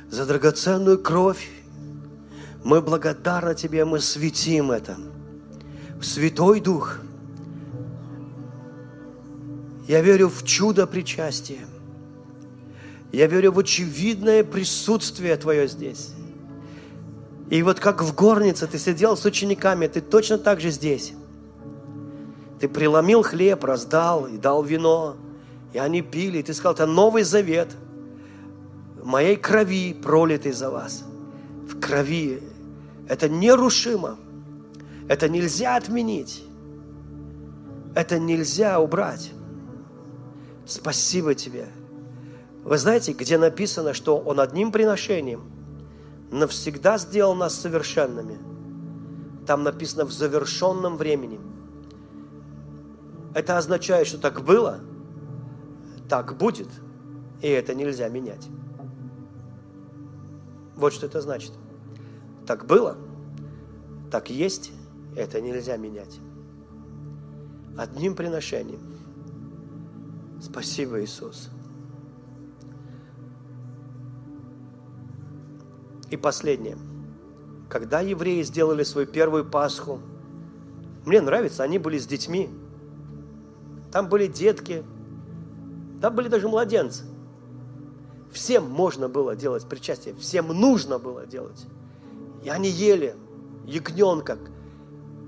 [0.09, 1.51] за драгоценную кровь
[2.65, 4.97] мы благодарны Тебе, мы светим это.
[6.01, 6.99] Святой Дух,
[9.87, 11.67] я верю в чудо причастия.
[13.11, 16.11] Я верю в очевидное присутствие Твое здесь.
[17.51, 21.15] И вот как в горнице ты сидел с учениками, ты точно так же здесь.
[22.61, 25.17] Ты преломил хлеб, раздал и дал вино,
[25.73, 26.39] и они пили.
[26.39, 27.75] И ты сказал, это новый завет
[29.03, 31.05] моей крови, пролитой за вас.
[31.67, 32.43] В крови
[33.09, 34.19] это нерушимо.
[35.09, 36.45] Это нельзя отменить.
[37.95, 39.33] Это нельзя убрать.
[40.67, 41.67] Спасибо тебе.
[42.63, 45.51] Вы знаете, где написано, что Он одним приношением
[46.31, 48.39] навсегда сделал нас совершенными?
[49.47, 51.41] Там написано в завершенном времени.
[53.35, 54.81] Это означает, что так было,
[56.09, 56.69] так будет,
[57.41, 58.47] и это нельзя менять.
[60.77, 61.53] Вот что это значит–
[62.49, 62.97] так было,
[64.11, 64.73] так есть,
[65.15, 66.19] это нельзя менять.
[67.77, 68.81] Одним приношением.
[70.41, 71.51] Спасибо, Иисус.
[76.09, 76.79] И последнее.
[77.69, 80.01] Когда евреи сделали свою первую Пасху,
[81.05, 82.49] мне нравится, они были с детьми.
[83.93, 84.83] Там были детки,
[86.01, 87.05] там были даже младенцы.
[88.33, 91.67] Всем можно было делать причастие, всем нужно было делать.
[92.43, 93.17] И они ели.
[93.65, 94.39] ягненка.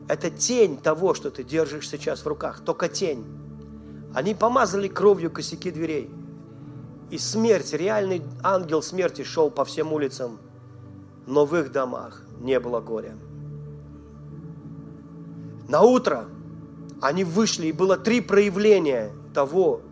[0.09, 3.25] Это тень того, что ты держишь сейчас в руках, только тень.
[4.15, 6.11] Они помазали кровью косяки дверей.
[7.11, 10.39] И смерть, реальный ангел смерти шел по всем улицам,
[11.27, 13.17] но в их домах не было горя.
[15.69, 16.27] На утро
[17.01, 19.83] они вышли, и было три проявления того,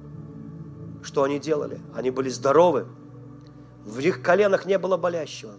[1.02, 1.80] что они делали.
[1.94, 2.86] Они были здоровы,
[3.84, 5.54] в их коленах не было болящего.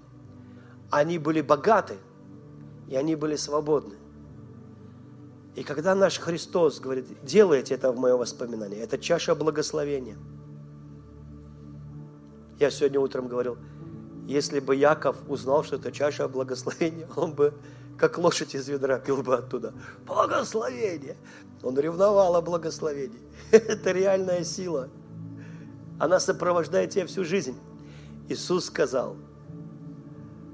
[0.89, 1.97] Они были богаты,
[2.87, 3.95] и они были свободны.
[5.55, 10.17] И когда наш Христос говорит, делайте это в мое воспоминание, это чаша благословения.
[12.59, 13.57] Я сегодня утром говорил,
[14.27, 17.53] если бы Яков узнал, что это чаша благословения, он бы
[17.97, 19.73] как лошадь из ведра пил бы оттуда.
[20.05, 21.17] Благословение!
[21.61, 23.19] Он ревновал о благословении.
[23.51, 24.87] Это реальная сила.
[25.99, 27.57] Она сопровождает тебя всю жизнь.
[28.29, 29.17] Иисус сказал,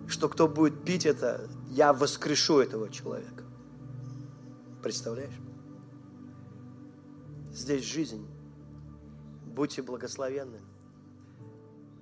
[0.08, 3.44] что кто будет пить это, я воскрешу этого человека.
[4.84, 5.34] Представляешь?
[7.52, 8.28] Здесь жизнь.
[9.46, 10.60] Будьте благословенны.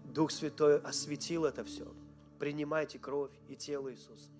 [0.06, 1.86] Дух Святой осветил это все.
[2.40, 4.33] Принимайте кровь и тело Иисуса.